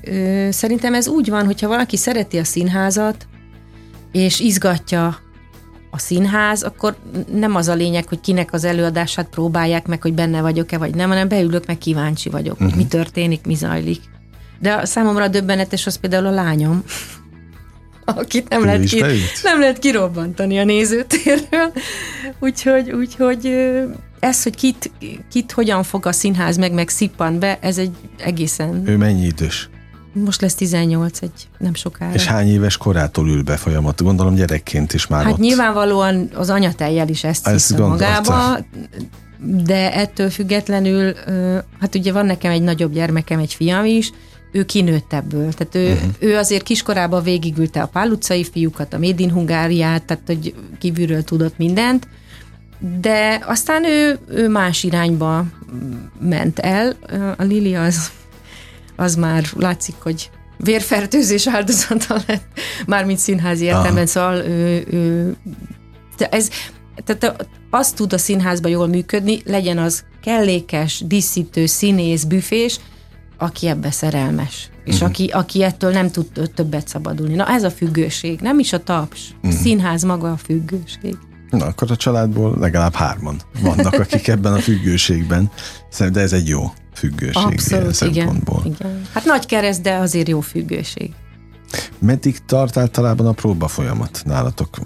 [0.49, 3.27] Szerintem ez úgy van, hogyha valaki szereti a színházat,
[4.11, 5.17] és izgatja
[5.91, 6.95] a színház, akkor
[7.33, 11.09] nem az a lényeg, hogy kinek az előadását próbálják meg, hogy benne vagyok-e vagy nem,
[11.09, 12.75] hanem beülök, meg kíváncsi vagyok, uh-huh.
[12.75, 14.01] mi történik, mi zajlik.
[14.59, 16.83] De a számomra a döbbenetes az például a lányom,
[18.05, 19.03] akit nem lehet, ki,
[19.43, 21.71] nem lehet kirobbantani a nézőtérről.
[22.39, 23.69] Úgyhogy, úgyhogy
[24.19, 24.91] ez, hogy kit,
[25.29, 28.87] kit hogyan fog a színház meg, meg szippan be, ez egy egészen...
[28.87, 29.69] Ő mennyi idős?
[30.13, 32.13] Most lesz 18, egy nem sokára.
[32.13, 34.03] És hány éves korától ül be folyamat?
[34.03, 35.39] Gondolom gyerekként is már Hát ott.
[35.39, 38.57] nyilvánvalóan az anyatejjel is ezt, ezt hiszem magába,
[39.65, 41.13] de ettől függetlenül,
[41.79, 44.11] hát ugye van nekem egy nagyobb gyermekem, egy fiam is,
[44.51, 45.53] ő kinőtt ebből.
[45.53, 46.11] Tehát ő, uh-huh.
[46.19, 51.23] ő azért kiskorában végigülte a Pál utcai fiúkat, a Made in Hungáriát, tehát hogy kívülről
[51.23, 52.07] tudott mindent,
[53.01, 55.45] de aztán ő, ő más irányba
[56.19, 56.93] ment el.
[57.37, 58.11] A Lili az,
[59.01, 62.45] az már látszik, hogy vérfertőzés áldozata lett,
[62.85, 65.35] mármint színházi értelemben, szóval ő, ő,
[66.17, 66.49] de ez,
[67.03, 72.79] tehát az tud a színházban jól működni, legyen az kellékes, díszítő, színész, büfés,
[73.37, 75.09] aki ebbe szerelmes, és uh-huh.
[75.09, 77.35] aki, aki ettől nem tud többet szabadulni.
[77.35, 79.43] Na ez a függőség, nem is a taps, uh-huh.
[79.43, 79.63] a mhm.
[79.63, 81.17] színház maga a függőség.
[81.49, 85.51] Na, akkor a családból legalább hárman vannak, akik ebben a függőségben,
[86.11, 86.71] de ez egy jó
[87.01, 89.01] függőség Abszolút, igen, igen.
[89.13, 91.11] Hát nagy kereszt, de azért jó függőség.
[91.99, 94.77] Meddig tart általában a próba folyamat nálatok?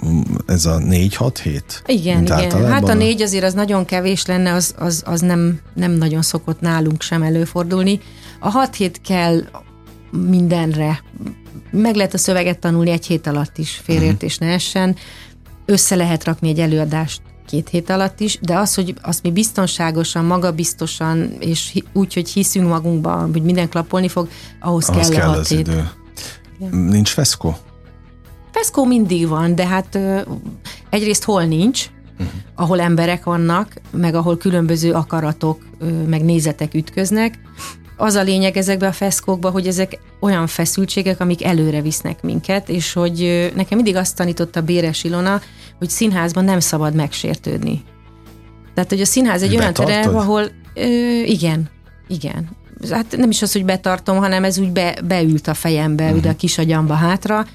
[0.46, 1.84] Ez a négy-hat hét?
[1.86, 2.38] Igen, igen.
[2.38, 2.72] Általában?
[2.72, 6.60] Hát a négy azért az nagyon kevés lenne, az, az, az nem, nem nagyon szokott
[6.60, 8.00] nálunk sem előfordulni.
[8.40, 9.42] A hat hét kell
[10.12, 11.04] mindenre.
[11.72, 14.48] Meg lehet a szöveget tanulni egy hét alatt is, félértés uh-huh.
[14.48, 14.96] ne essen.
[15.66, 20.26] Össze lehet rakni egy előadást két hét alatt is, de az, hogy azt mi biztonságosan,
[20.26, 24.28] magabiztosan, és úgy, hogy hiszünk magunkban, hogy minden klapolni fog,
[24.60, 25.60] ahhoz, ahhoz kell, kell a hat hét.
[25.60, 25.90] Idő.
[26.60, 26.76] Igen.
[26.76, 27.58] Nincs feszkó?
[28.52, 30.00] Feszkó mindig van, de hát
[30.90, 32.28] egyrészt hol nincs, uh-huh.
[32.56, 35.66] ahol emberek vannak, meg ahol különböző akaratok,
[36.08, 37.40] meg nézetek ütköznek.
[37.98, 42.94] Az a lényeg ezekben a feszkókban, hogy ezek olyan feszültségek, amik előre visznek minket, és
[42.94, 45.42] hogy nekem mindig azt tanította Béres Ilona,
[45.78, 47.84] hogy színházban nem szabad megsértődni.
[48.74, 50.86] Tehát, hogy a színház egy olyan terem, ahol ö,
[51.24, 51.70] igen,
[52.08, 52.50] igen
[52.90, 56.20] hát nem is az, hogy betartom, hanem ez úgy be, beült a fejembe, uh-huh.
[56.20, 57.46] ugye a kisagyamba hátra,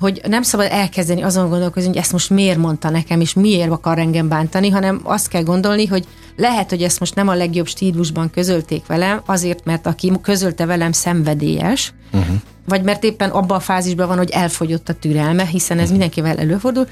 [0.00, 3.98] hogy nem szabad elkezdeni azon gondolkozni, hogy ezt most miért mondta nekem, és miért akar
[3.98, 8.30] engem bántani, hanem azt kell gondolni, hogy lehet, hogy ezt most nem a legjobb stílusban
[8.30, 12.36] közölték velem, azért, mert aki közölte velem szenvedélyes, uh-huh.
[12.68, 15.98] vagy mert éppen abban a fázisban van, hogy elfogyott a türelme, hiszen ez uh-huh.
[15.98, 16.88] mindenkivel előfordul,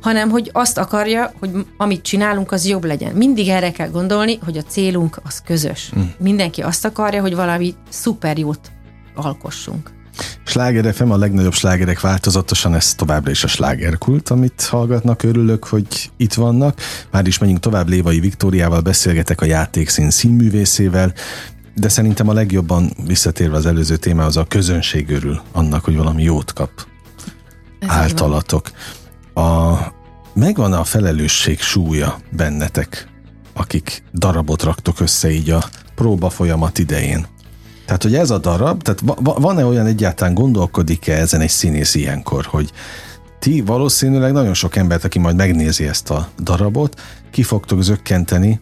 [0.00, 3.14] hanem hogy azt akarja, hogy amit csinálunk, az jobb legyen.
[3.14, 5.88] Mindig erre kell gondolni, hogy a célunk az közös.
[5.92, 6.08] Uh-huh.
[6.18, 8.70] Mindenki azt akarja, hogy valami szuper jót
[9.14, 9.95] alkossunk.
[10.44, 16.10] Sláger FM, a legnagyobb slágerek változatosan, ez továbbra is a slágerkult, amit hallgatnak, örülök, hogy
[16.16, 16.80] itt vannak.
[17.10, 21.12] Már is menjünk tovább, Lévai Viktóriával beszélgetek a játékszín színművészével,
[21.74, 26.52] de szerintem a legjobban visszatérve az előző témához, a közönség örül annak, hogy valami jót
[26.52, 26.70] kap
[27.78, 28.70] ez általatok.
[29.34, 29.74] A,
[30.34, 33.08] megvan a felelősség súlya bennetek,
[33.52, 35.64] akik darabot raktok össze így a
[35.94, 37.26] próba folyamat idején.
[37.86, 42.72] Tehát, hogy ez a darab, tehát van-e olyan egyáltalán, gondolkodik-e ezen egy színész ilyenkor, hogy
[43.38, 48.60] ti valószínűleg nagyon sok embert, aki majd megnézi ezt a darabot, ki fogtok zökkenteni,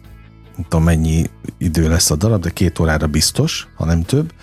[0.55, 4.33] nem tudom mennyi idő lesz a darab, de két órára biztos, ha nem több.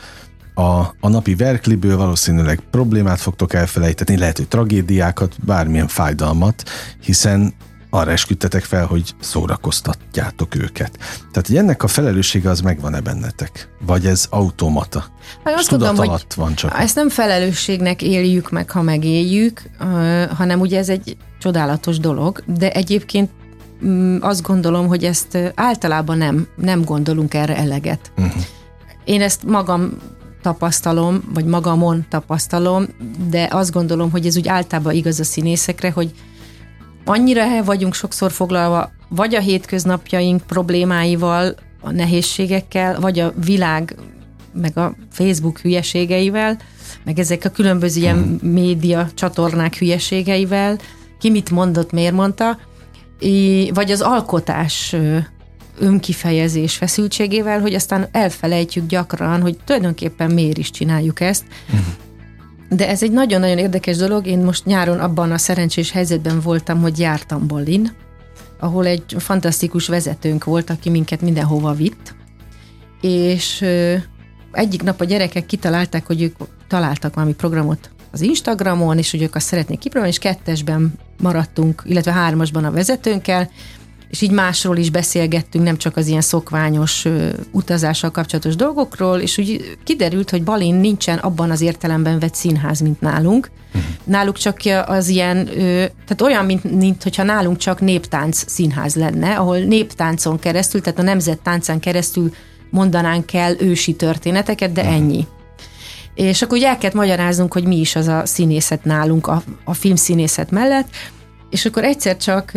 [0.54, 6.62] A, a napi verkliből valószínűleg problémát fogtok elfelejteni, lehet, hogy tragédiákat, bármilyen fájdalmat,
[7.00, 7.54] hiszen
[7.94, 10.98] arra esküdtetek fel, hogy szórakoztatjátok őket.
[11.30, 13.68] Tehát, hogy ennek a felelőssége az megvan-e bennetek?
[13.86, 15.04] Vagy ez automata?
[15.44, 16.78] Hát azt tudom, hogy van csak.
[16.78, 19.62] Ezt nem felelősségnek éljük meg, ha megéljük,
[20.36, 23.30] hanem ugye ez egy csodálatos dolog, de egyébként
[23.84, 28.12] mm, azt gondolom, hogy ezt általában nem, nem gondolunk erre eleget.
[28.18, 28.42] Uh-huh.
[29.04, 29.96] Én ezt magam
[30.42, 32.86] tapasztalom, vagy magamon tapasztalom,
[33.30, 36.12] de azt gondolom, hogy ez úgy általában igaz a színészekre, hogy
[37.04, 43.96] annyira el vagyunk sokszor foglalva, vagy a hétköznapjaink problémáival, a nehézségekkel, vagy a világ,
[44.52, 46.58] meg a Facebook hülyeségeivel,
[47.04, 48.50] meg ezek a különböző ilyen hmm.
[48.50, 50.78] média csatornák hülyeségeivel,
[51.18, 52.58] ki mit mondott, miért mondta,
[53.72, 54.96] vagy az alkotás
[55.78, 61.44] önkifejezés feszültségével, hogy aztán elfelejtjük gyakran, hogy tulajdonképpen miért is csináljuk ezt.
[61.66, 61.86] Uh-huh.
[62.76, 64.26] De ez egy nagyon-nagyon érdekes dolog.
[64.26, 67.92] Én most nyáron abban a szerencsés helyzetben voltam, hogy jártam Bollin,
[68.58, 72.14] ahol egy fantasztikus vezetőnk volt, aki minket mindenhova vitt,
[73.00, 73.64] és
[74.52, 76.36] egyik nap a gyerekek kitalálták, hogy ők
[76.68, 82.12] találtak valami programot az Instagramon, és hogy ők azt szeretnék kipróbálni, és kettesben maradtunk, illetve
[82.12, 83.50] hármasban a vezetőnkkel,
[84.12, 89.38] és így másról is beszélgettünk, nem csak az ilyen szokványos ö, utazással kapcsolatos dolgokról, és
[89.38, 93.50] úgy kiderült, hogy Balin nincsen abban az értelemben vett színház, mint nálunk.
[94.04, 94.56] Náluk csak
[94.86, 100.38] az ilyen, ö, tehát olyan, mint, mint hogyha nálunk csak néptánc színház lenne, ahol néptáncon
[100.38, 102.34] keresztül, tehát a nemzettáncán keresztül
[102.70, 105.26] mondanánk el ősi történeteket, de ennyi.
[106.14, 109.74] És akkor ugye el kellett magyaráznunk, hogy mi is az a színészet nálunk a, a
[109.74, 110.88] filmszínészet mellett,
[111.50, 112.52] és akkor egyszer csak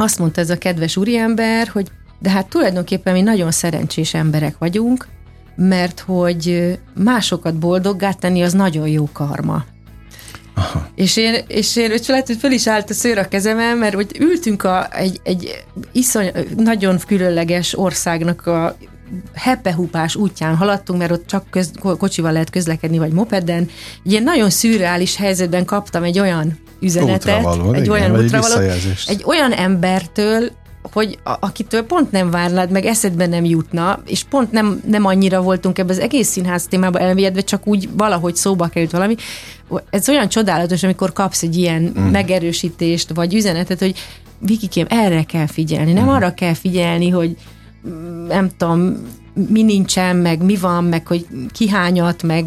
[0.00, 5.06] azt mondta ez a kedves úriember, hogy de hát tulajdonképpen mi nagyon szerencsés emberek vagyunk,
[5.56, 9.64] mert hogy másokat boldoggá tenni az nagyon jó karma.
[10.54, 10.88] Aha.
[10.94, 13.94] És én, és én és lehet, hogy föl is állt a szőr a kezemen, mert
[13.94, 18.76] hogy ültünk a, egy, egy iszony, nagyon különleges országnak a
[19.34, 23.68] hepehupás útján haladtunk, mert ott csak köz, kocsival lehet közlekedni, vagy mopeden.
[24.04, 29.10] Egy ilyen nagyon szürreális helyzetben kaptam egy olyan üzenetet, Útravaló, egy igen, olyan visszajelzést.
[29.10, 30.50] egy olyan embertől,
[30.82, 35.42] hogy a, akitől pont nem várnád, meg eszedbe nem jutna, és pont nem, nem annyira
[35.42, 39.14] voltunk ebbe az egész színház témába elmélyedve, csak úgy valahogy szóba került valami.
[39.90, 42.02] Ez olyan csodálatos, amikor kapsz egy ilyen mm.
[42.02, 43.94] megerősítést, vagy üzenetet, hogy
[44.38, 46.08] Vikikém, erre kell figyelni, nem mm.
[46.08, 47.36] arra kell figyelni, hogy
[47.88, 48.96] mm, nem tudom,
[49.48, 52.44] mi nincsen, meg mi van, meg hogy kihányat, meg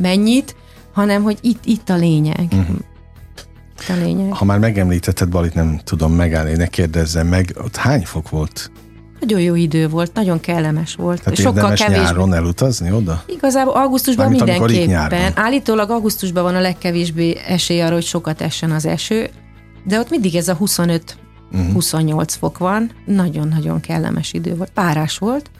[0.00, 0.56] mennyit,
[0.92, 2.54] hanem hogy itt, itt a lényeg.
[2.54, 2.60] Mm
[3.88, 4.32] a lényeg.
[4.32, 8.70] Ha már megemlítetted Balit, nem tudom megállni, ne kérdezzem meg, ott hány fok volt?
[9.20, 11.22] Nagyon jó idő volt, nagyon kellemes volt.
[11.22, 12.02] Tehát Sokkal kevésbé.
[12.02, 13.22] nyáron elutazni oda?
[13.26, 15.32] Igazából augusztusban Mármint mindenképpen.
[15.34, 19.30] Állítólag augusztusban van a legkevésbé esély arra, hogy sokat essen az eső,
[19.84, 21.16] de ott mindig ez a 25
[21.52, 21.72] uh-huh.
[21.72, 24.70] 28 fok van, nagyon-nagyon kellemes idő volt.
[24.70, 25.50] Párás volt,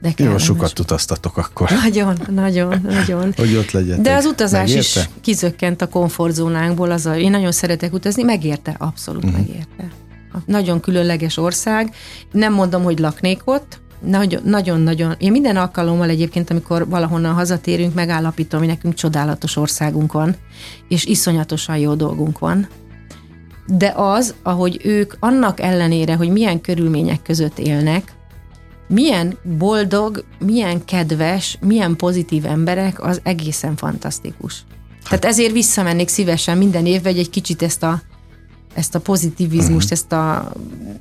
[0.00, 1.70] de Jó, sokat utaztatok akkor.
[1.82, 3.32] Nagyon, nagyon, nagyon.
[3.36, 4.00] hogy ott legyetek.
[4.00, 5.00] De az utazás megérte?
[5.00, 6.90] is kizökkent a komfortzónánkból.
[6.90, 9.38] Az a, én nagyon szeretek utazni, megérte, abszolút uh-huh.
[9.38, 9.88] megérte.
[10.46, 11.94] Nagyon különleges ország.
[12.32, 13.80] Nem mondom, hogy laknék ott,
[14.44, 15.14] nagyon-nagyon.
[15.18, 20.36] Én minden alkalommal egyébként, amikor valahonnan hazatérünk, megállapítom, hogy nekünk csodálatos országunk van,
[20.88, 22.68] és iszonyatosan jó dolgunk van.
[23.66, 28.15] De az, ahogy ők annak ellenére, hogy milyen körülmények között élnek,
[28.88, 34.64] milyen boldog, milyen kedves, milyen pozitív emberek, az egészen fantasztikus.
[35.08, 38.00] Tehát ezért visszamennék szívesen minden évben, egy kicsit ezt a,
[38.74, 39.92] ezt a pozitivizmust, uh-huh.
[39.92, 40.52] ezt a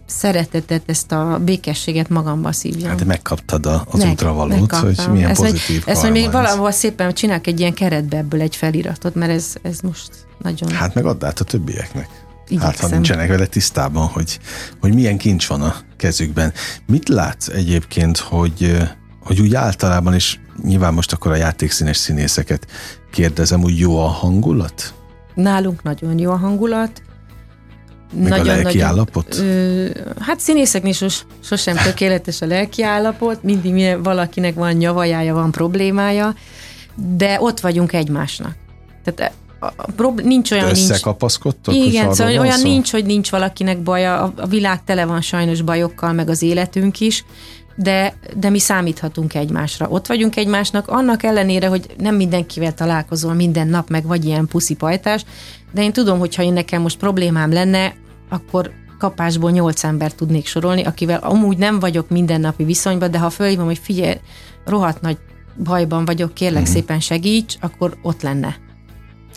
[0.05, 2.89] szeretetet, ezt a békességet magamba szívjam.
[2.89, 7.13] Hát megkaptad a, az Meg, útravalót, hogy milyen ezt, pozitív Ezt hogy még valahol szépen
[7.13, 10.09] csinálok egy ilyen keretbe ebből egy feliratot, mert ez, ez most
[10.41, 10.71] nagyon...
[10.71, 12.24] Hát meg add át a többieknek.
[12.47, 12.71] Igyekszem.
[12.71, 14.39] Hát, ha nincsenek vele tisztában, hogy,
[14.79, 16.53] hogy milyen kincs van a kezükben.
[16.85, 18.77] Mit látsz egyébként, hogy,
[19.23, 22.67] hogy úgy általában, és nyilván most akkor a játékszínes színészeket
[23.11, 24.93] kérdezem, úgy jó a hangulat?
[25.33, 27.01] Nálunk nagyon jó a hangulat.
[28.13, 29.37] Meg nagyon, a lelki nagyon, állapot?
[29.37, 29.87] Ö,
[30.19, 36.35] hát színészeknél sos, sosem tökéletes a lelki állapot, mindig valakinek van nyavajája, van problémája,
[36.95, 38.55] de ott vagyunk egymásnak.
[39.03, 39.33] Tehát
[39.95, 40.69] prob- nincs olyan...
[40.69, 41.73] Összekapaszkodtok?
[41.73, 42.67] Nincs, igen, szóval olyan szó?
[42.67, 46.99] nincs, hogy nincs valakinek baja, a, a világ tele van sajnos bajokkal, meg az életünk
[46.99, 47.25] is,
[47.75, 49.87] de, de mi számíthatunk egymásra.
[49.89, 55.25] Ott vagyunk egymásnak, annak ellenére, hogy nem mindenkivel találkozol minden nap, meg vagy ilyen puszipajtás,
[55.73, 57.93] de én tudom, hogy ha én nekem most problémám lenne,
[58.29, 63.65] akkor kapásból nyolc ember tudnék sorolni, akivel amúgy nem vagyok mindennapi viszonyban, de ha fölhívom,
[63.65, 64.19] hogy figyelj,
[64.65, 65.17] rohadt nagy
[65.63, 66.75] bajban vagyok, kérlek uh-huh.
[66.75, 68.55] szépen segíts, akkor ott lenne.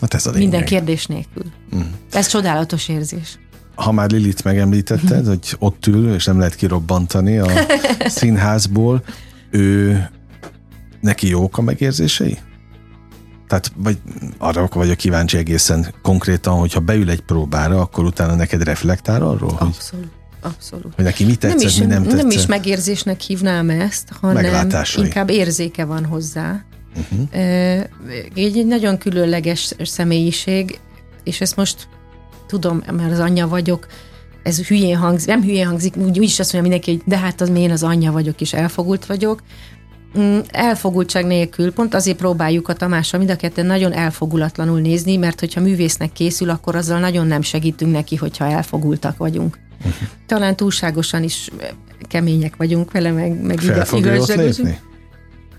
[0.01, 0.47] Hát ez a lényeg.
[0.47, 1.43] Minden kérdés nélkül.
[1.75, 1.81] Mm.
[2.11, 3.39] Ez csodálatos érzés.
[3.75, 7.47] Ha már Lilit megemlítetted, hogy ott ül, és nem lehet kirobbantani a
[7.99, 9.03] színházból,
[9.51, 10.09] ő
[11.01, 12.37] neki jók a megérzései?
[13.47, 13.97] Tehát, vagy
[14.37, 19.57] arra vagyok kíváncsi egészen konkrétan, hogyha beül egy próbára, akkor utána neked reflektál arról?
[19.59, 19.79] Abszolút.
[19.89, 20.95] Hogy, Abszolút.
[20.95, 22.21] Hogy neki mi tetszett, nem is, mi nem tetszett?
[22.21, 26.63] Nem is megérzésnek hívnám ezt, hanem inkább érzéke van hozzá.
[26.99, 27.27] Uh-huh.
[28.35, 30.79] Egy, egy nagyon különleges személyiség,
[31.23, 31.87] és ezt most
[32.47, 33.87] tudom, mert az anyja vagyok,
[34.43, 37.41] ez hülyén hangzik, nem hülyén hangzik, úgy, úgy is azt mondja mindenki, hogy de hát
[37.41, 39.41] az én az anyja vagyok, és elfogult vagyok.
[40.19, 45.39] Mm, elfogultság nélkül, pont azért próbáljuk a Tamással mind a ketten nagyon elfogulatlanul nézni, mert
[45.39, 49.59] hogyha művésznek készül, akkor azzal nagyon nem segítünk neki, hogyha elfogultak vagyunk.
[49.77, 50.07] Uh-huh.
[50.25, 51.49] Talán túlságosan is
[52.07, 54.67] kemények vagyunk vele, meg, meg igazságosok.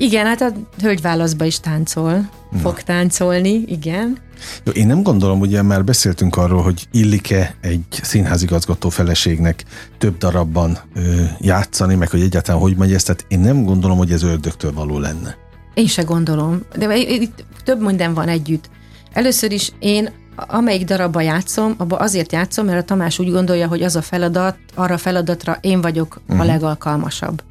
[0.01, 2.59] Igen, hát a hölgyválaszba is táncol, Na.
[2.59, 4.19] fog táncolni, igen.
[4.65, 9.65] Jó, én nem gondolom, ugye már beszéltünk arról, hogy illik-e egy színházigazgató feleségnek
[9.99, 11.01] több darabban ö,
[11.39, 14.99] játszani, meg hogy egyáltalán hogy megy ez, tehát én nem gondolom, hogy ez ördögtől való
[14.99, 15.37] lenne.
[15.75, 18.71] Én se gondolom, de itt több minden van együtt.
[19.13, 23.83] Először is én amelyik darabba játszom, abba azért játszom, mert a Tamás úgy gondolja, hogy
[23.83, 26.41] az a feladat, arra a feladatra én vagyok uh-huh.
[26.41, 26.53] a mhm.
[26.53, 27.43] legalkalmasabb.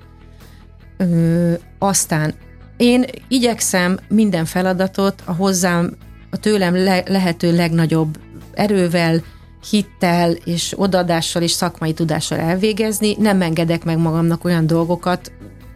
[1.00, 2.34] Ö, aztán
[2.78, 5.94] én igyekszem minden feladatot a hozzám,
[6.30, 8.20] a tőlem le, lehető legnagyobb
[8.54, 9.24] erővel,
[9.70, 13.16] hittel és odaadással és szakmai tudással elvégezni.
[13.20, 15.32] Nem engedek meg magamnak olyan dolgokat,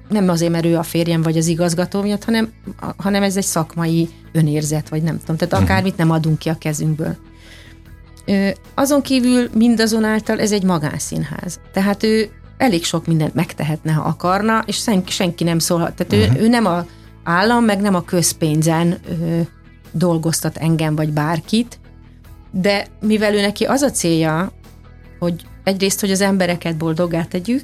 [0.10, 2.52] nem azért, mert ő a férjem vagy az igazgató miatt, hanem,
[2.98, 5.36] hanem ez egy szakmai önérzet, vagy nem tudom.
[5.38, 5.64] Tehát mhm.
[5.64, 7.16] akármit nem adunk ki a kezünkből.
[8.74, 11.60] Azon kívül mindazonáltal ez egy magánszínház.
[11.74, 12.30] Tehát ő
[12.64, 15.94] elég sok mindent megtehetne, ha akarna, és senki, senki nem szólhat.
[15.94, 16.42] Tehát uh-huh.
[16.42, 16.86] ő, ő nem a
[17.24, 19.40] állam, meg nem a közpénzen ö,
[19.92, 21.80] dolgoztat engem, vagy bárkit,
[22.52, 24.52] de mivel ő neki az a célja,
[25.20, 27.64] hogy egyrészt, hogy az embereket boldoggá tegyük,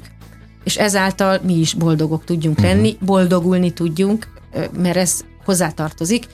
[0.64, 2.74] és ezáltal mi is boldogok tudjunk uh-huh.
[2.74, 4.28] lenni, boldogulni tudjunk,
[4.78, 6.26] mert ez hozzátartozik.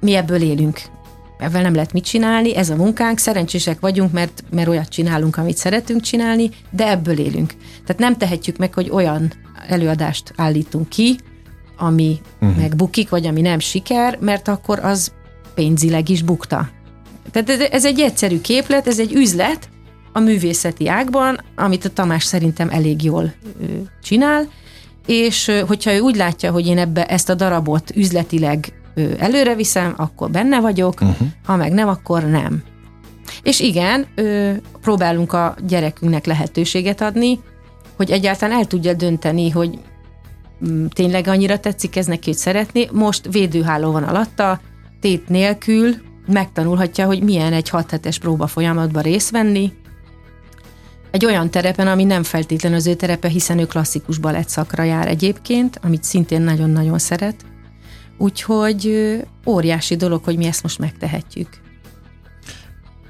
[0.00, 0.80] Mi ebből élünk.
[1.38, 5.56] Ebben nem lehet mit csinálni, ez a munkánk, szerencsések vagyunk, mert, mert olyat csinálunk, amit
[5.56, 7.54] szeretünk csinálni, de ebből élünk.
[7.86, 9.32] Tehát nem tehetjük meg, hogy olyan
[9.68, 11.18] előadást állítunk ki,
[11.76, 12.58] ami uh-huh.
[12.58, 15.12] megbukik, vagy ami nem siker, mert akkor az
[15.54, 16.68] pénzileg is bukta.
[17.30, 19.68] Tehát ez egy egyszerű képlet, ez egy üzlet
[20.12, 23.34] a művészeti ágban, amit a Tamás szerintem elég jól
[24.02, 24.48] csinál,
[25.06, 28.72] és hogyha ő úgy látja, hogy én ebbe ezt a darabot üzletileg
[29.18, 31.28] előre viszem, akkor benne vagyok, uh-huh.
[31.44, 32.62] ha meg nem, akkor nem.
[33.42, 34.06] És igen,
[34.80, 37.40] próbálunk a gyerekünknek lehetőséget adni,
[37.96, 39.78] hogy egyáltalán el tudja dönteni, hogy
[40.68, 42.88] mm, tényleg annyira tetszik ez neki, hogy szeretné.
[42.92, 44.60] Most védőháló van alatta,
[45.00, 45.94] tét nélkül,
[46.26, 49.72] megtanulhatja, hogy milyen egy 6 hetes próba folyamatban részt venni,
[51.14, 55.08] egy olyan terepen, ami nem feltétlenül az ő terepe, hiszen ő klasszikus balett szakra jár
[55.08, 57.44] egyébként, amit szintén nagyon-nagyon szeret.
[58.18, 61.48] Úgyhogy óriási dolog, hogy mi ezt most megtehetjük.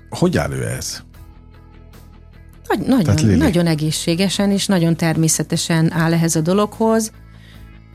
[0.08, 1.02] Hogy áll ő ez?
[2.86, 7.12] Nagy, nagyon, nagyon egészségesen és nagyon természetesen áll ehhez a dologhoz.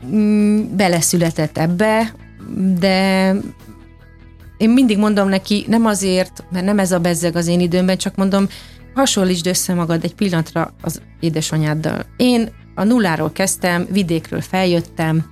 [0.06, 2.14] Mm, beleszületett ebbe,
[2.78, 3.34] de
[4.56, 8.16] én mindig mondom neki, nem azért, mert nem ez a bezzeg az én időmben, csak
[8.16, 8.48] mondom,
[8.94, 12.04] hasonlítsd össze magad egy pillanatra az édesanyáddal.
[12.16, 15.30] Én a nulláról kezdtem, vidékről feljöttem,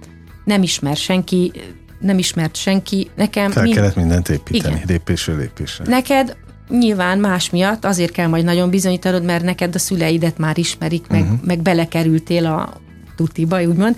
[0.48, 1.52] nem ismer senki,
[2.00, 3.10] nem ismert senki.
[3.16, 3.74] Nekem Fel mind...
[3.74, 4.86] kellett mindent építeni, Igen.
[4.86, 5.84] lépésről lépésre.
[5.86, 6.36] Neked
[6.68, 11.22] nyilván más miatt azért kell majd nagyon bizonyítanod, mert neked a szüleidet már ismerik, meg,
[11.22, 11.38] uh-huh.
[11.42, 12.80] meg belekerültél a
[13.16, 13.96] tutiba, úgymond.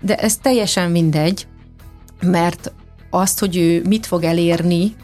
[0.00, 1.46] De ez teljesen mindegy,
[2.20, 2.72] mert
[3.10, 4.94] azt, hogy ő mit fog elérni,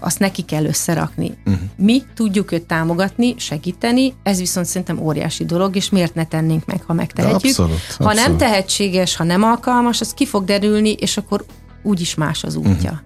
[0.00, 1.38] azt neki kell összerakni.
[1.46, 1.62] Uh-huh.
[1.76, 6.82] Mi tudjuk őt támogatni, segíteni, ez viszont szerintem óriási dolog, és miért ne tennénk meg,
[6.82, 7.58] ha megtehetjük.
[7.58, 8.12] Abszolút, abszolút.
[8.12, 11.44] Ha nem tehetséges, ha nem alkalmas, az ki fog derülni, és akkor
[11.82, 12.90] úgyis más az útja.
[12.90, 12.98] Uh-huh.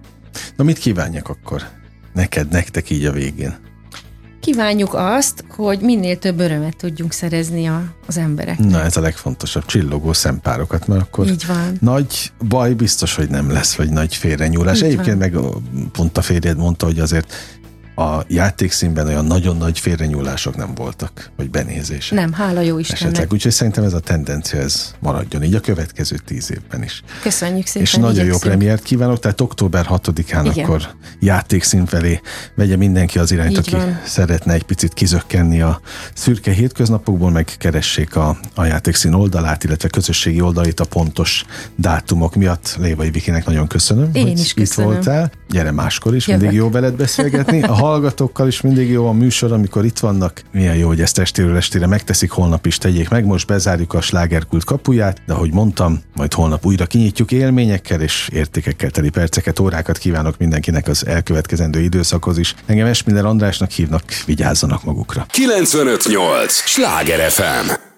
[0.55, 1.63] Na mit kívánjak akkor
[2.13, 3.55] neked, nektek így a végén?
[4.45, 8.57] Kívánjuk azt, hogy minél több örömet tudjunk szerezni a, az emberek.
[8.57, 11.77] Na ez a legfontosabb, csillogó szempárokat, mert akkor Így van.
[11.81, 14.77] nagy baj biztos, hogy nem lesz, vagy nagy félrenyúlás.
[14.77, 15.17] Így Egyébként van.
[15.17, 15.35] meg
[15.91, 17.33] pont a férjed mondta, hogy azért
[17.95, 22.17] a játékszínben olyan nagyon nagy félrenyúlások nem voltak, vagy benézések.
[22.17, 23.03] Nem, hála jó Istennek.
[23.03, 27.03] Esetleg, úgyhogy szerintem ez a tendencia ez maradjon így a következő tíz évben is.
[27.21, 27.81] Köszönjük szépen.
[27.81, 28.43] És nagyon igyekszünk.
[28.43, 30.65] jó premiért kívánok, tehát október 6-án Igen.
[30.65, 30.87] akkor
[31.19, 32.21] játékszín felé
[32.55, 33.99] vegye mindenki az irányt, így aki van.
[34.05, 35.81] szeretne egy picit kizökkenni a
[36.13, 42.75] szürke hétköznapokból, meg keressék a, a játékszín oldalát, illetve közösségi oldalait a pontos dátumok miatt.
[42.79, 44.89] Lévai Vikinek nagyon köszönöm, Én hogy is köszönöm.
[44.91, 45.31] itt voltál.
[45.49, 46.41] Gyere máskor is, Jövök.
[46.41, 47.61] mindig jó veled beszélgetni.
[47.61, 50.43] A hallgatókkal is mindig jó a műsor, amikor itt vannak.
[50.51, 53.25] Milyen jó, hogy ezt estéről estére megteszik, holnap is tegyék meg.
[53.25, 58.89] Most bezárjuk a slágerkult kapuját, de ahogy mondtam, majd holnap újra kinyitjuk élményekkel és értékekkel
[58.89, 62.55] teli perceket, órákat kívánok mindenkinek az elkövetkezendő időszakhoz is.
[62.65, 65.25] Engem Esmiller Andrásnak hívnak, vigyázzanak magukra.
[65.29, 66.53] 958!
[66.53, 67.94] Sláger FM!